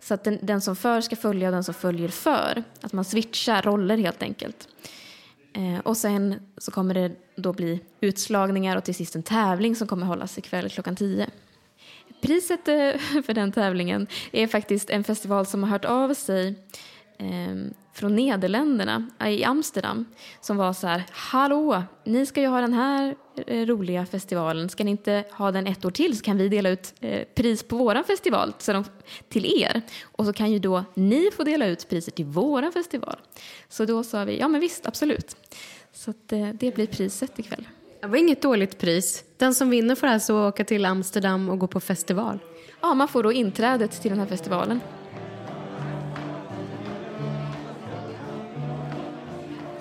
så 0.00 0.14
att 0.14 0.24
den, 0.24 0.38
den 0.42 0.60
som 0.60 0.76
för 0.76 1.00
ska 1.00 1.16
följa 1.16 1.48
och 1.48 1.52
den 1.52 1.64
som 1.64 1.74
följer 1.74 2.08
för. 2.08 2.62
Att 2.80 2.92
man 2.92 3.04
switchar 3.04 3.62
roller 3.62 3.96
helt 3.96 4.22
enkelt. 4.22 4.68
Och 5.82 5.96
sen 5.96 6.34
så 6.58 6.70
kommer 6.70 6.94
det 6.94 7.12
då 7.36 7.52
bli 7.52 7.80
utslagningar 8.00 8.76
och 8.76 8.84
till 8.84 8.94
sist 8.94 9.16
en 9.16 9.22
tävling 9.22 9.76
som 9.76 9.88
kommer 9.88 10.06
hållas 10.06 10.38
ikväll 10.38 10.70
klockan 10.70 10.96
tio. 10.96 11.26
Priset 12.20 12.64
för 13.26 13.34
den 13.34 13.52
tävlingen 13.52 14.06
är 14.32 14.46
faktiskt 14.46 14.90
en 14.90 15.04
festival 15.04 15.46
som 15.46 15.62
har 15.62 15.70
hört 15.70 15.84
av 15.84 16.14
sig 16.14 16.54
ehm, 17.18 17.74
från 17.92 18.16
Nederländerna, 18.16 19.06
i 19.26 19.44
Amsterdam, 19.44 20.04
som 20.40 20.56
var 20.56 20.72
så 20.72 20.86
här, 20.86 21.02
hallå, 21.10 21.82
ni 22.04 22.26
ska 22.26 22.40
ju 22.40 22.46
ha 22.46 22.60
den 22.60 22.72
här 22.72 23.14
eh, 23.46 23.66
roliga 23.66 24.06
festivalen, 24.06 24.68
ska 24.68 24.84
ni 24.84 24.90
inte 24.90 25.24
ha 25.32 25.52
den 25.52 25.66
ett 25.66 25.84
år 25.84 25.90
till 25.90 26.18
så 26.18 26.24
kan 26.24 26.36
vi 26.36 26.48
dela 26.48 26.68
ut 26.68 26.94
eh, 27.00 27.24
pris 27.34 27.62
på 27.62 27.76
våran 27.76 28.04
festival 28.04 28.52
till 29.28 29.62
er. 29.62 29.82
Och 30.02 30.26
så 30.26 30.32
kan 30.32 30.52
ju 30.52 30.58
då 30.58 30.84
ni 30.94 31.30
få 31.36 31.44
dela 31.44 31.66
ut 31.66 31.88
priser 31.88 32.12
till 32.12 32.24
våran 32.24 32.72
festival. 32.72 33.16
Så 33.68 33.84
då 33.84 34.02
sa 34.02 34.24
vi, 34.24 34.38
ja 34.38 34.48
men 34.48 34.60
visst, 34.60 34.86
absolut. 34.86 35.36
Så 35.92 36.10
eh, 36.10 36.48
det 36.54 36.74
blir 36.74 36.86
priset 36.86 37.38
ikväll. 37.38 37.68
Det 38.00 38.06
var 38.06 38.16
inget 38.16 38.42
dåligt 38.42 38.78
pris. 38.78 39.24
Den 39.36 39.54
som 39.54 39.70
vinner 39.70 39.94
får 39.94 40.06
alltså 40.06 40.48
åka 40.48 40.64
till 40.64 40.84
Amsterdam 40.84 41.48
och 41.48 41.58
gå 41.58 41.66
på 41.66 41.80
festival. 41.80 42.38
Ja, 42.80 42.94
man 42.94 43.08
får 43.08 43.22
då 43.22 43.32
inträdet 43.32 44.02
till 44.02 44.10
den 44.10 44.20
här 44.20 44.26
festivalen. 44.26 44.80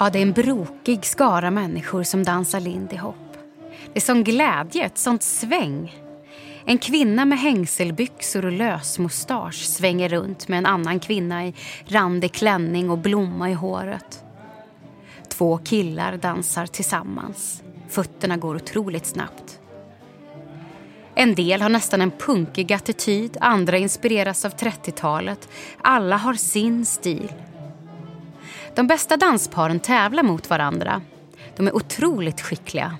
Ja, 0.01 0.09
det 0.09 0.19
är 0.19 0.21
en 0.21 0.33
brokig 0.33 1.05
skara 1.05 1.51
människor 1.51 2.03
som 2.03 2.23
dansar 2.23 2.59
lindy 2.59 2.97
hop. 2.97 3.15
Det 3.93 3.99
är 3.99 4.01
sån 4.01 4.23
glädje, 4.23 4.85
ett 4.85 4.97
sånt 4.97 5.23
sväng. 5.23 5.95
En 6.65 6.77
kvinna 6.77 7.25
med 7.25 7.39
hängselbyxor 7.39 8.45
och 8.45 8.51
lösmustasch 8.51 9.63
svänger 9.63 10.09
runt 10.09 10.47
med 10.47 10.57
en 10.57 10.65
annan 10.65 10.99
kvinna 10.99 11.45
i 11.45 11.53
randig 11.85 12.31
klänning 12.31 12.89
och 12.89 12.97
blomma 12.97 13.49
i 13.49 13.53
håret. 13.53 14.23
Två 15.29 15.57
killar 15.57 16.17
dansar 16.17 16.65
tillsammans. 16.65 17.63
Fötterna 17.89 18.37
går 18.37 18.55
otroligt 18.55 19.05
snabbt. 19.05 19.59
En 21.15 21.35
del 21.35 21.61
har 21.61 21.69
nästan 21.69 22.01
en 22.01 22.11
punkig 22.11 22.73
attityd, 22.73 23.37
andra 23.41 23.77
inspireras 23.77 24.45
av 24.45 24.55
30-talet. 24.55 25.49
Alla 25.81 26.17
har 26.17 26.33
sin 26.33 26.85
stil. 26.85 27.31
De 28.79 28.87
bästa 28.87 29.17
dansparen 29.17 29.79
tävlar 29.79 30.23
mot 30.23 30.49
varandra. 30.49 31.01
De 31.57 31.67
är 31.67 31.75
otroligt 31.75 32.41
skickliga. 32.41 32.97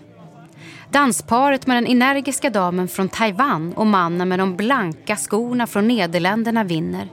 Dansparet 0.89 1.67
med 1.67 1.77
den 1.77 1.87
energiska 1.87 2.49
damen 2.49 2.87
från 2.87 3.09
Taiwan 3.09 3.73
och 3.73 3.87
mannen 3.87 4.29
med 4.29 4.39
de 4.39 4.55
blanka 4.55 5.15
skorna 5.15 5.67
från 5.67 5.87
Nederländerna 5.87 6.63
vinner. 6.63 7.07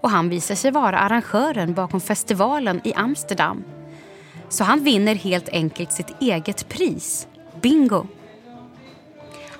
Och 0.00 0.10
han 0.10 0.28
visar 0.28 0.54
sig 0.54 0.70
vara 0.70 0.98
arrangören 0.98 1.74
bakom 1.74 2.00
festivalen 2.00 2.80
i 2.84 2.94
Amsterdam. 2.94 3.64
Så 4.48 4.64
han 4.64 4.84
vinner 4.84 5.14
helt 5.14 5.48
enkelt 5.48 5.92
sitt 5.92 6.22
eget 6.22 6.68
pris, 6.68 7.26
bingo. 7.60 8.06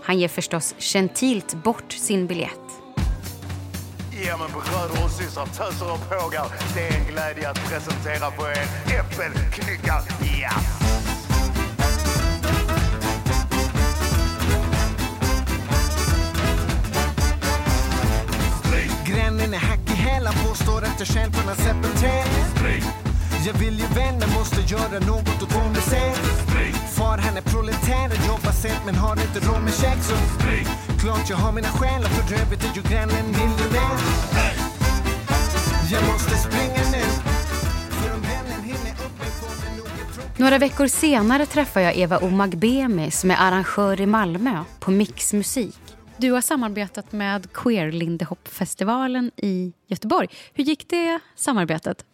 Han 0.03 0.19
ger 0.19 0.29
förstås 0.29 0.75
gentilt 0.79 1.55
bort 1.55 1.93
sin 1.93 2.27
biljett. 2.27 2.68
Bröder 4.37 5.05
och 5.05 5.11
systrar, 5.11 5.47
töser 5.47 5.93
och 5.93 6.11
pågar. 6.11 6.47
Det 6.75 6.89
är 6.89 6.99
en 6.99 7.05
glädje 7.05 7.51
att 7.51 7.69
presentera 7.69 8.31
för 8.31 8.51
er 8.51 8.67
Äppelknyckar 9.01 10.03
Jazz. 10.21 10.79
Grännen 19.07 19.55
är 19.55 19.59
hack 19.59 19.81
i 19.87 19.93
häl 19.93 20.19
själ 20.19 20.27
Han 20.27 20.49
påstår 20.49 20.83
att 20.83 20.99
jag 20.99 21.09
själv 21.09 21.33
kunnat 21.33 21.59
sepultera 21.59 23.08
Jag 23.47 23.55
vill 23.55 23.79
ju 23.79 23.87
vända, 23.87 24.27
måste 24.27 24.61
göra 24.61 24.99
något 25.07 25.43
åt 25.43 25.55
vår 25.55 25.69
misär 25.69 26.15
Far 26.97 27.19
han 27.19 27.37
är 27.37 27.43
proletär 27.43 28.07
och 28.07 28.27
jobbar 28.27 28.53
sent 28.53 28.83
men 28.87 28.95
har 28.95 29.13
inte 29.13 29.41
råd 29.49 29.63
med 29.63 29.75
käk 29.75 30.03
så 30.03 30.15
Klart 31.01 31.31
jag 31.31 31.37
har 31.37 31.53
mina 31.53 31.69
skäl 31.69 32.03
och 32.05 32.11
för 32.11 32.35
övrigt 32.35 32.65
är 32.65 32.75
ju 32.77 32.83
grannen 32.83 33.27
miljonär 33.27 33.97
Jag 35.93 36.07
måste 36.13 36.35
springa 36.37 36.91
nu 36.93 37.05
Några 40.37 40.59
veckor 40.59 40.87
senare 40.87 41.47
träffar 41.47 41.81
jag 41.81 41.97
Eva 41.97 42.19
Omagbemi 42.19 43.11
som 43.11 43.31
är 43.31 43.37
arrangör 43.41 44.01
i 44.01 44.07
Malmö 44.07 44.65
på 44.81 44.91
Mix 44.91 45.33
Musik. 45.33 45.79
Du 46.17 46.33
har 46.33 46.41
samarbetat 46.41 47.13
med 47.13 47.53
Queer 47.53 47.93
Lindehopp-festivalen 47.93 49.31
i 49.37 49.73
Göteborg. 49.87 50.29
Hur 50.53 50.65
gick 50.65 50.89
det 50.89 51.21
samarbetet? 51.37 52.05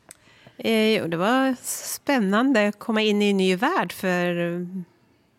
Eh, 0.56 0.98
jo, 0.98 1.06
det 1.06 1.16
var 1.16 1.56
spännande 1.62 2.68
att 2.68 2.78
komma 2.78 3.02
in 3.02 3.22
i 3.22 3.30
en 3.30 3.36
ny 3.36 3.56
värld 3.56 3.92
för 3.92 4.52
eh, 4.52 4.66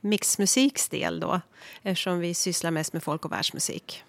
mixmusiks 0.02 0.90
del 0.90 1.20
då. 1.20 1.42
Eftersom 1.84 2.20
vi 2.20 2.34
sysslar 2.34 2.72
mest 2.72 2.94
med 2.94 3.04
folk 3.04 3.26
och 3.26 3.32
världsmusik. 3.32 4.04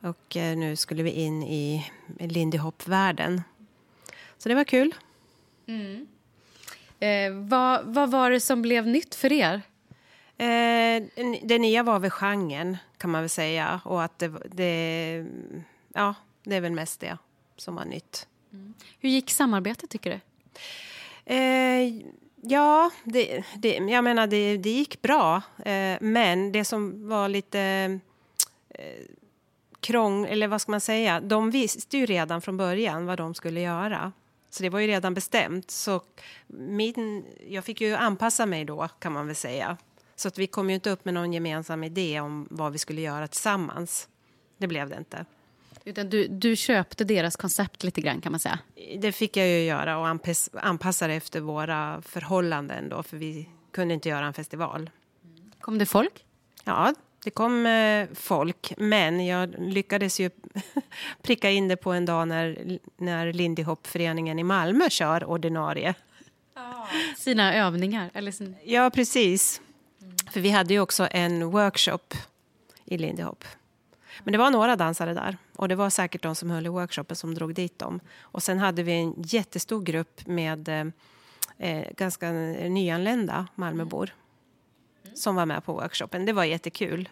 Och 0.00 0.36
eh, 0.36 0.56
nu 0.56 0.76
skulle 0.76 1.02
vi 1.02 1.10
in 1.10 1.42
i 1.42 1.90
Lindy 2.18 2.58
Hop-världen. 2.58 3.42
Så 4.38 4.48
det 4.48 4.54
var 4.54 4.64
kul. 4.64 4.94
Eh, 7.00 7.32
vad, 7.32 7.84
vad 7.84 8.10
var 8.10 8.30
det 8.30 8.40
som 8.40 8.62
blev 8.62 8.86
nytt 8.86 9.14
för 9.14 9.32
er? 9.32 9.62
Eh, 10.38 11.02
det 11.42 11.58
nya 11.58 11.82
var 11.82 11.98
väl 11.98 12.10
genren 12.10 12.76
kan 12.98 13.10
man 13.10 13.22
väl 13.22 13.30
säga. 13.30 13.80
Och 13.84 14.02
att 14.02 14.18
det, 14.18 14.28
det, 14.50 15.26
ja, 15.94 16.14
det 16.42 16.56
är 16.56 16.60
väl 16.60 16.72
mest 16.72 17.00
det 17.00 17.18
som 17.56 17.74
var 17.74 17.84
nytt. 17.84 18.26
Mm. 18.56 18.74
Hur 18.98 19.08
gick 19.08 19.30
samarbetet 19.30 19.90
tycker 19.90 20.10
du? 20.10 20.20
Eh, 21.34 22.02
ja, 22.40 22.90
det, 23.04 23.44
det, 23.56 23.74
jag 23.74 24.04
menar 24.04 24.26
det, 24.26 24.56
det 24.56 24.70
gick 24.70 25.02
bra. 25.02 25.42
Eh, 25.64 25.96
men 26.00 26.52
det 26.52 26.64
som 26.64 27.08
var 27.08 27.28
lite 27.28 27.60
eh, 28.68 29.04
krång, 29.80 30.26
eller 30.26 30.48
vad 30.48 30.60
ska 30.60 30.70
man 30.70 30.80
säga, 30.80 31.20
de 31.20 31.50
visste 31.50 31.98
ju 31.98 32.06
redan 32.06 32.40
från 32.40 32.56
början 32.56 33.06
vad 33.06 33.18
de 33.18 33.34
skulle 33.34 33.60
göra. 33.60 34.12
Så 34.50 34.62
det 34.62 34.68
var 34.68 34.80
ju 34.80 34.86
redan 34.86 35.14
bestämt. 35.14 35.70
Så 35.70 36.00
min, 36.46 37.24
jag 37.48 37.64
fick 37.64 37.80
ju 37.80 37.94
anpassa 37.94 38.46
mig 38.46 38.64
då 38.64 38.88
kan 38.98 39.12
man 39.12 39.26
väl 39.26 39.36
säga. 39.36 39.76
Så 40.16 40.28
att 40.28 40.38
vi 40.38 40.46
kom 40.46 40.70
ju 40.70 40.74
inte 40.74 40.90
upp 40.90 41.04
med 41.04 41.14
någon 41.14 41.32
gemensam 41.32 41.84
idé 41.84 42.20
om 42.20 42.48
vad 42.50 42.72
vi 42.72 42.78
skulle 42.78 43.00
göra 43.00 43.28
tillsammans. 43.28 44.08
Det 44.58 44.66
blev 44.66 44.88
det 44.88 44.96
inte. 44.96 45.24
Utan 45.86 46.10
du, 46.10 46.28
du 46.28 46.56
köpte 46.56 47.04
deras 47.04 47.36
koncept 47.36 47.84
lite 47.84 48.00
grann 48.00 48.20
kan 48.20 48.32
man 48.32 48.40
säga. 48.40 48.58
Det 48.98 49.12
fick 49.12 49.36
jag 49.36 49.48
ju 49.48 49.64
göra 49.64 49.98
och 49.98 50.08
anpass, 50.08 50.50
anpassa 50.52 51.06
det 51.06 51.14
efter 51.14 51.40
våra 51.40 52.02
förhållanden 52.02 52.88
då, 52.88 53.02
för 53.02 53.16
vi 53.16 53.48
kunde 53.72 53.94
inte 53.94 54.08
göra 54.08 54.26
en 54.26 54.32
festival. 54.34 54.90
Kom 55.60 55.78
det 55.78 55.86
folk? 55.86 56.24
Ja, 56.64 56.94
det 57.24 57.30
kom 57.30 57.66
eh, 57.66 58.08
folk, 58.14 58.72
men 58.76 59.26
jag 59.26 59.54
lyckades 59.58 60.20
ju 60.20 60.30
pricka 61.22 61.50
in 61.50 61.68
det 61.68 61.76
på 61.76 61.92
en 61.92 62.04
dag 62.04 62.28
när, 62.28 62.78
när 62.96 63.32
Lindy 63.32 63.62
Hop-föreningen 63.62 64.38
i 64.38 64.44
Malmö 64.44 64.90
kör 64.90 65.24
ordinarie. 65.24 65.94
Sina 67.16 67.54
övningar? 67.54 68.10
Eller 68.14 68.32
sin... 68.32 68.56
Ja, 68.64 68.90
precis. 68.90 69.60
För 70.30 70.40
vi 70.40 70.50
hade 70.50 70.74
ju 70.74 70.80
också 70.80 71.08
en 71.10 71.50
workshop 71.50 72.14
i 72.84 72.98
Lindy 72.98 73.22
Hop. 73.22 73.44
Men 74.24 74.32
det 74.32 74.38
var 74.38 74.50
några 74.50 74.76
dansare 74.76 75.14
där 75.14 75.36
och 75.56 75.68
det 75.68 75.74
var 75.74 75.90
säkert 75.90 76.22
de 76.22 76.34
som 76.34 76.50
höll 76.50 76.66
i 76.66 76.68
workshopen 76.68 77.16
som 77.16 77.34
drog 77.34 77.54
dit 77.54 77.78
dem. 77.78 78.00
Och 78.20 78.42
sen 78.42 78.58
hade 78.58 78.82
vi 78.82 78.92
en 78.92 79.14
jättestor 79.16 79.82
grupp 79.82 80.26
med 80.26 80.68
eh, 80.68 80.86
eh, 81.58 81.86
ganska 81.96 82.32
nyanlända 82.32 83.46
Malmöbor 83.54 84.14
som 85.14 85.34
var 85.34 85.46
med 85.46 85.64
på 85.64 85.72
workshopen. 85.72 86.26
Det 86.26 86.32
var 86.32 86.44
jättekul. 86.44 87.08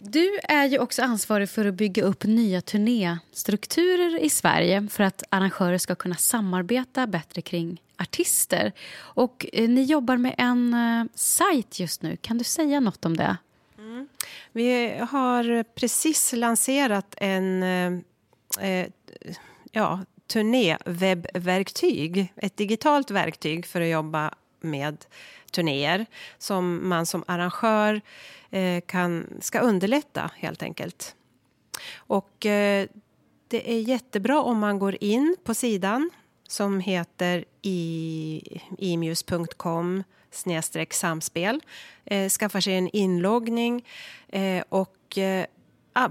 Du 0.00 0.38
är 0.42 0.66
ju 0.66 0.78
också 0.78 1.02
ansvarig 1.02 1.50
för 1.50 1.64
att 1.64 1.74
bygga 1.74 2.02
upp 2.02 2.24
nya 2.24 2.60
turnéstrukturer 2.60 4.18
i 4.18 4.30
Sverige 4.30 4.88
för 4.90 5.04
att 5.04 5.22
arrangörer 5.28 5.78
ska 5.78 5.94
kunna 5.94 6.14
samarbeta 6.14 7.06
bättre 7.06 7.42
kring 7.42 7.82
artister. 7.96 8.72
Och 8.98 9.46
eh, 9.52 9.68
ni 9.68 9.82
jobbar 9.82 10.16
med 10.16 10.34
en 10.38 10.74
eh, 10.74 11.04
sajt 11.14 11.80
just 11.80 12.02
nu. 12.02 12.16
Kan 12.16 12.38
du 12.38 12.44
säga 12.44 12.80
något 12.80 13.04
om 13.04 13.16
det? 13.16 13.36
Vi 14.52 14.98
har 14.98 15.62
precis 15.62 16.32
lanserat 16.32 17.14
en 17.16 17.62
eh, 17.62 17.92
eh, 18.60 18.86
ja, 19.72 20.00
turnéwebbverktyg. 20.26 22.32
Ett 22.36 22.56
digitalt 22.56 23.10
verktyg 23.10 23.66
för 23.66 23.80
att 23.80 23.88
jobba 23.88 24.34
med 24.60 25.04
turnéer 25.52 26.06
som 26.38 26.88
man 26.88 27.06
som 27.06 27.24
arrangör 27.26 28.00
eh, 28.50 28.80
kan, 28.86 29.26
ska 29.40 29.58
underlätta, 29.58 30.30
helt 30.36 30.62
enkelt. 30.62 31.14
Och 31.96 32.46
eh, 32.46 32.88
det 33.48 33.72
är 33.72 33.80
jättebra 33.80 34.42
om 34.42 34.58
man 34.58 34.78
går 34.78 34.96
in 35.00 35.36
på 35.44 35.54
sidan 35.54 36.10
som 36.48 36.80
heter 36.80 37.44
imuse.com 38.78 40.04
snedstreck 40.30 40.92
samspel. 40.92 41.60
Eh, 42.04 42.28
skaffar 42.28 42.60
sig 42.60 42.74
en 42.74 42.88
inloggning 42.88 43.84
eh, 44.28 44.64
och 44.68 45.18
eh, 45.18 45.46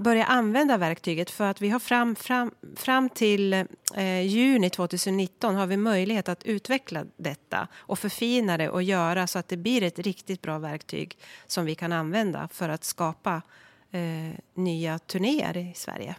börja 0.00 0.24
använda 0.24 0.76
verktyget 0.76 1.30
för 1.30 1.44
att 1.44 1.60
vi 1.60 1.68
har 1.68 1.78
fram, 1.78 2.16
fram, 2.16 2.50
fram 2.76 3.08
till 3.08 3.52
eh, 3.94 4.20
juni 4.20 4.70
2019 4.70 5.54
har 5.54 5.66
vi 5.66 5.76
möjlighet 5.76 6.28
att 6.28 6.44
utveckla 6.44 7.04
detta 7.16 7.68
och 7.74 7.98
förfina 7.98 8.56
det 8.56 8.68
och 8.68 8.82
göra 8.82 9.26
så 9.26 9.38
att 9.38 9.48
det 9.48 9.56
blir 9.56 9.82
ett 9.82 9.98
riktigt 9.98 10.42
bra 10.42 10.58
verktyg 10.58 11.18
som 11.46 11.64
vi 11.64 11.74
kan 11.74 11.92
använda 11.92 12.48
för 12.52 12.68
att 12.68 12.84
skapa 12.84 13.42
eh, 13.90 14.38
nya 14.54 14.98
turnéer 14.98 15.56
i 15.56 15.72
Sverige. 15.74 16.16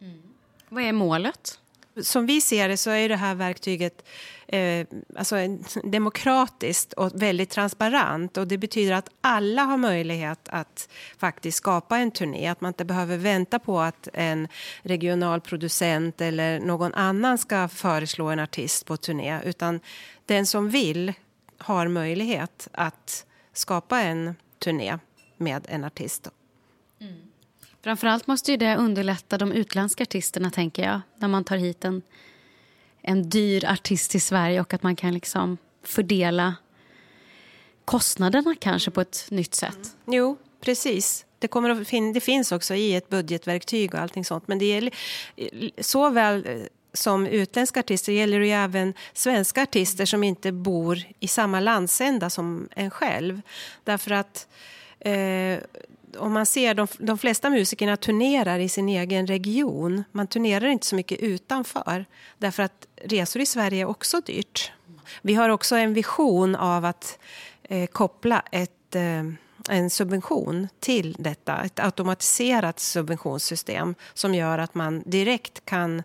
Mm. 0.00 0.22
Vad 0.68 0.82
är 0.82 0.92
målet? 0.92 1.60
Som 2.02 2.26
vi 2.26 2.40
ser 2.40 2.68
det 2.68 2.76
så 2.76 2.90
är 2.90 3.08
det 3.08 3.16
här 3.16 3.34
verktyget 3.34 4.04
eh, 4.46 4.86
alltså 5.16 5.36
demokratiskt 5.84 6.92
och 6.92 7.22
väldigt 7.22 7.50
transparent. 7.50 8.36
Och 8.36 8.46
det 8.46 8.58
betyder 8.58 8.92
att 8.92 9.08
alla 9.20 9.62
har 9.62 9.76
möjlighet 9.76 10.48
att 10.48 10.88
faktiskt 11.18 11.58
skapa 11.58 11.98
en 11.98 12.10
turné. 12.10 12.48
Att 12.48 12.60
man 12.60 12.68
inte 12.68 12.84
behöver 12.84 13.16
vänta 13.16 13.58
på 13.58 13.80
att 13.80 14.08
en 14.12 14.48
regional 14.82 15.40
producent 15.40 16.20
eller 16.20 16.60
någon 16.60 16.94
annan 16.94 17.38
ska 17.38 17.68
föreslå 17.68 18.28
en 18.28 18.40
artist 18.40 18.86
på 18.86 18.96
turné. 18.96 19.40
Utan 19.44 19.80
den 20.26 20.46
som 20.46 20.70
vill 20.70 21.12
har 21.58 21.88
möjlighet 21.88 22.68
att 22.72 23.26
skapa 23.52 24.00
en 24.00 24.34
turné 24.58 24.98
med 25.36 25.66
en 25.68 25.84
artist. 25.84 26.28
Mm. 27.00 27.29
Framförallt 27.82 28.26
måste 28.26 28.50
ju 28.50 28.56
det 28.56 28.76
underlätta 28.76 29.38
de 29.38 29.52
utländska 29.52 30.02
artisterna, 30.02 30.50
tänker 30.50 30.82
jag. 30.82 31.00
När 31.16 31.28
man 31.28 31.44
tar 31.44 31.56
hit 31.56 31.84
en, 31.84 32.02
en 33.02 33.30
dyr 33.30 33.64
artist 33.64 34.10
till 34.10 34.22
Sverige 34.22 34.60
och 34.60 34.74
att 34.74 34.82
man 34.82 34.96
kan 34.96 35.14
liksom 35.14 35.58
fördela 35.84 36.54
kostnaderna 37.84 38.54
kanske 38.60 38.90
på 38.90 39.00
ett 39.00 39.26
nytt 39.30 39.54
sätt. 39.54 39.78
Mm. 40.06 40.18
Jo, 40.18 40.36
precis. 40.60 41.26
Det, 41.38 41.48
kommer 41.48 41.70
att 41.70 41.88
fin- 41.88 42.12
det 42.12 42.20
finns 42.20 42.52
också 42.52 42.74
i 42.74 42.94
ett 42.94 43.08
budgetverktyg 43.08 43.94
och 43.94 44.00
allting 44.00 44.24
sånt. 44.24 44.48
Men 44.48 44.58
det 44.58 44.64
gäller 44.64 44.92
såväl 45.82 46.46
eh, 46.46 46.56
som 46.92 47.26
utländska 47.26 47.80
artister 47.80 48.12
gäller 48.12 48.40
det 48.40 48.46
ju 48.46 48.52
även 48.52 48.94
svenska 49.12 49.62
artister 49.62 50.06
som 50.06 50.24
inte 50.24 50.52
bor 50.52 50.98
i 51.20 51.28
samma 51.28 51.60
landsända 51.60 52.30
som 52.30 52.68
en 52.76 52.90
själv. 52.90 53.40
Därför 53.84 54.10
att 54.10 54.48
eh, 55.00 55.58
om 56.18 56.32
man 56.32 56.46
ser 56.46 56.74
de, 56.74 56.86
de 56.98 57.18
flesta 57.18 57.50
musikerna 57.50 57.96
turnerar 57.96 58.58
i 58.58 58.68
sin 58.68 58.88
egen 58.88 59.26
region. 59.26 60.04
Man 60.12 60.26
turnerar 60.26 60.66
inte 60.66 60.86
så 60.86 60.96
mycket 60.96 61.20
utanför. 61.20 62.04
Därför 62.38 62.62
att 62.62 62.86
resor 63.04 63.42
i 63.42 63.46
Sverige 63.46 63.80
är 63.80 63.84
också 63.84 64.20
dyrt. 64.20 64.72
Vi 65.22 65.34
har 65.34 65.48
också 65.48 65.76
en 65.76 65.94
vision 65.94 66.54
av 66.54 66.84
att 66.84 67.18
eh, 67.62 67.86
koppla 67.86 68.42
ett, 68.52 68.94
eh, 68.94 69.24
en 69.68 69.90
subvention 69.90 70.68
till 70.80 71.16
detta. 71.18 71.62
Ett 71.62 71.80
automatiserat 71.80 72.80
subventionssystem 72.80 73.94
som 74.14 74.34
gör 74.34 74.58
att 74.58 74.74
man 74.74 75.02
direkt 75.06 75.64
kan 75.64 76.02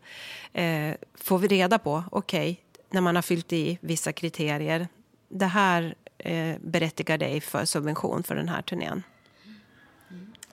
eh, 0.53 0.93
få 1.15 1.37
reda 1.37 1.79
på, 1.79 2.03
okej, 2.11 2.61
när 2.89 3.01
man 3.01 3.15
har 3.15 3.21
fyllt 3.21 3.53
i 3.53 3.77
vissa 3.81 4.11
kriterier, 4.11 4.87
det 5.29 5.45
här 5.45 5.95
eh, 6.17 6.55
berättigar 6.61 7.17
dig 7.17 7.41
för 7.41 7.65
subvention 7.65 8.23
för 8.23 8.35
den 8.35 8.49
här 8.49 8.61
turnén. 8.61 9.03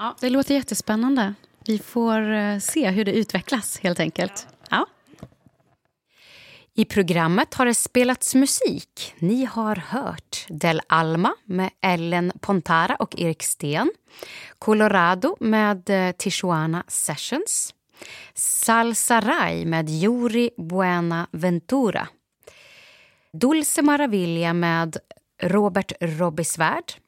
Ja, 0.02 0.16
det 0.20 0.30
låter 0.30 0.54
jättespännande. 0.54 1.34
Vi 1.66 1.78
får 1.78 2.32
eh, 2.32 2.58
se 2.58 2.90
hur 2.90 3.04
det 3.04 3.12
utvecklas, 3.12 3.78
helt 3.78 4.00
enkelt. 4.00 4.46
Ja. 4.70 4.86
I 6.74 6.84
programmet 6.84 7.54
har 7.54 7.66
det 7.66 7.74
spelats 7.74 8.34
musik. 8.34 9.14
Ni 9.18 9.44
har 9.44 9.76
hört 9.76 10.46
Del 10.48 10.80
Alma 10.86 11.34
med 11.44 11.70
Ellen 11.82 12.32
Pontara 12.40 12.96
och 12.96 13.20
Erik 13.20 13.42
Sten. 13.42 13.90
Colorado 14.58 15.36
med 15.40 15.90
eh, 15.90 16.12
Tijuana 16.12 16.84
Sessions. 16.88 17.74
Salsaray 18.34 19.64
med 19.64 19.90
Yuri 19.90 20.50
Buenaventura. 20.56 22.08
Dulce 23.32 23.82
Maravilla 23.82 24.52
med 24.52 24.96
Robert 25.42 25.92
Robbisvärd. 26.00 27.01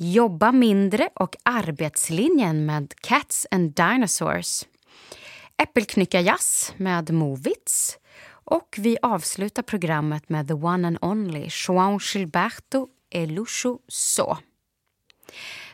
Jobba 0.00 0.52
mindre 0.52 1.08
och 1.14 1.36
arbetslinjen 1.42 2.66
med 2.66 2.94
Cats 3.00 3.46
and 3.50 3.74
Dinosaurs. 3.74 4.64
Äppelknyckarjazz 5.62 6.72
med 6.76 7.10
Movits. 7.10 7.98
Och 8.30 8.76
vi 8.78 8.96
avslutar 9.02 9.62
programmet 9.62 10.28
med 10.28 10.48
the 10.48 10.54
one 10.54 10.88
and 10.88 10.98
only 11.00 11.46
João 11.48 11.98
Gilberto 12.02 12.88
Elucho 13.10 13.78
So. 13.88 14.36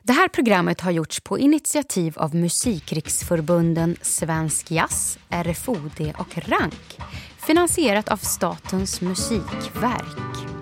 Det 0.02 0.12
här 0.12 0.28
programmet 0.28 0.80
har 0.80 0.90
gjorts 0.90 1.20
på 1.20 1.38
initiativ 1.38 2.18
av 2.18 2.34
Musikriksförbunden 2.34 3.96
Svensk 4.02 4.70
Jazz, 4.70 5.18
RFOD 5.30 6.12
och 6.18 6.38
RANK 6.38 6.98
finansierat 7.46 8.08
av 8.08 8.16
Statens 8.16 9.00
musikverk. 9.00 10.53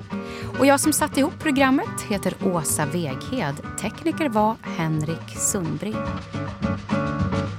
Och 0.59 0.67
jag 0.67 0.81
som 0.81 0.93
satte 0.93 1.21
ihop 1.21 1.39
programmet 1.39 2.01
heter 2.09 2.35
Åsa 2.43 2.87
Veghed. 2.87 3.55
Tekniker 3.81 4.29
var 4.29 4.57
Henrik 4.79 5.37
Sundbring. 5.37 5.97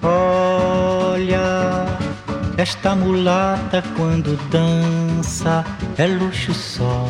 Olha 0.01 1.87
esta 2.57 2.95
mulata 2.95 3.81
quando 3.95 4.37
dança 4.51 5.65
é 5.97 6.07
luxo 6.07 6.53
só. 6.53 7.07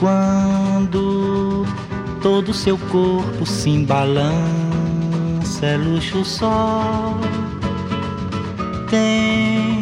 Quando 0.00 1.64
todo 2.22 2.52
seu 2.52 2.76
corpo 2.76 3.46
se 3.46 3.70
embalança 3.70 4.36
é 5.66 5.76
luxo 5.76 6.24
só. 6.24 7.16
Tem 8.90 9.81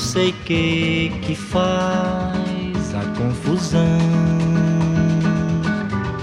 sei 0.00 0.32
que 0.44 1.12
que 1.22 1.34
faz 1.34 2.94
a 2.94 3.04
confusão. 3.16 3.80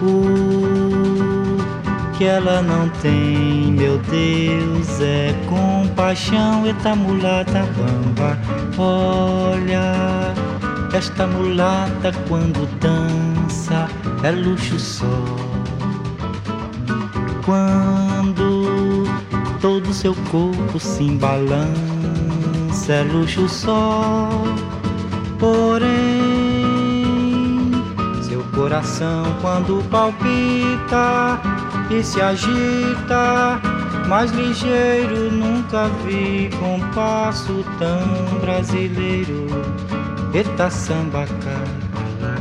O 0.01 1.57
que 2.17 2.25
ela 2.25 2.61
não 2.61 2.89
tem, 3.01 3.71
meu 3.71 3.99
Deus, 3.99 4.99
é 4.99 5.33
compaixão. 5.47 6.65
Eita 6.65 6.95
mulata 6.95 7.65
bamba, 7.77 8.37
olha 8.77 10.33
esta 10.93 11.27
mulata 11.27 12.11
quando 12.27 12.67
dança 12.79 13.87
é 14.23 14.31
luxo 14.31 14.79
só. 14.79 15.05
Quando 17.45 19.05
todo 19.61 19.93
seu 19.93 20.15
corpo 20.31 20.79
se 20.79 21.03
embalança 21.03 21.96
é 22.89 23.03
luxo 23.03 23.49
só. 23.49 24.29
Porém, 25.39 25.87
seu 28.21 28.43
coração 28.55 29.23
quando 29.41 29.83
palpita 29.89 31.39
e 31.89 32.03
se 32.03 32.21
agita, 32.21 33.59
mais 34.07 34.31
ligeiro 34.31 35.31
nunca 35.31 35.89
vi 36.05 36.49
com 36.59 36.79
passo 36.93 37.65
tão 37.77 38.39
brasileiro. 38.39 39.47
Eita 40.33 40.69
samba 40.69 41.25
cai, 41.41 41.63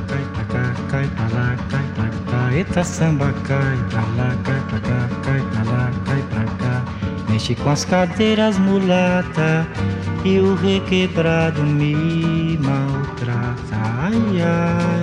cai 0.07 0.25
pra 0.35 0.45
cá, 0.45 0.75
cai 0.89 1.07
pra 1.07 1.25
lá, 1.39 1.57
cai 1.71 1.85
pra 1.95 2.09
cá. 2.31 2.53
Eita 2.53 2.85
samba 2.85 3.33
cai, 3.45 3.79
pra 3.91 4.01
lá, 4.17 4.37
cai 4.45 4.61
pra 4.69 4.81
cá, 4.81 5.09
cai 5.23 5.41
pra 5.41 5.73
lá, 5.73 5.91
cai 6.05 6.23
pra 6.31 6.45
cá. 6.45 6.85
Mexe 7.29 7.55
com 7.55 7.71
as 7.71 7.85
cadeiras 7.85 8.59
mulata 8.59 9.67
e 10.27 10.41
o 10.41 10.55
requebrado 10.57 11.63
me 11.63 12.59
maltrata. 12.59 13.77
Ai, 14.03 14.43
ai. 14.43 14.96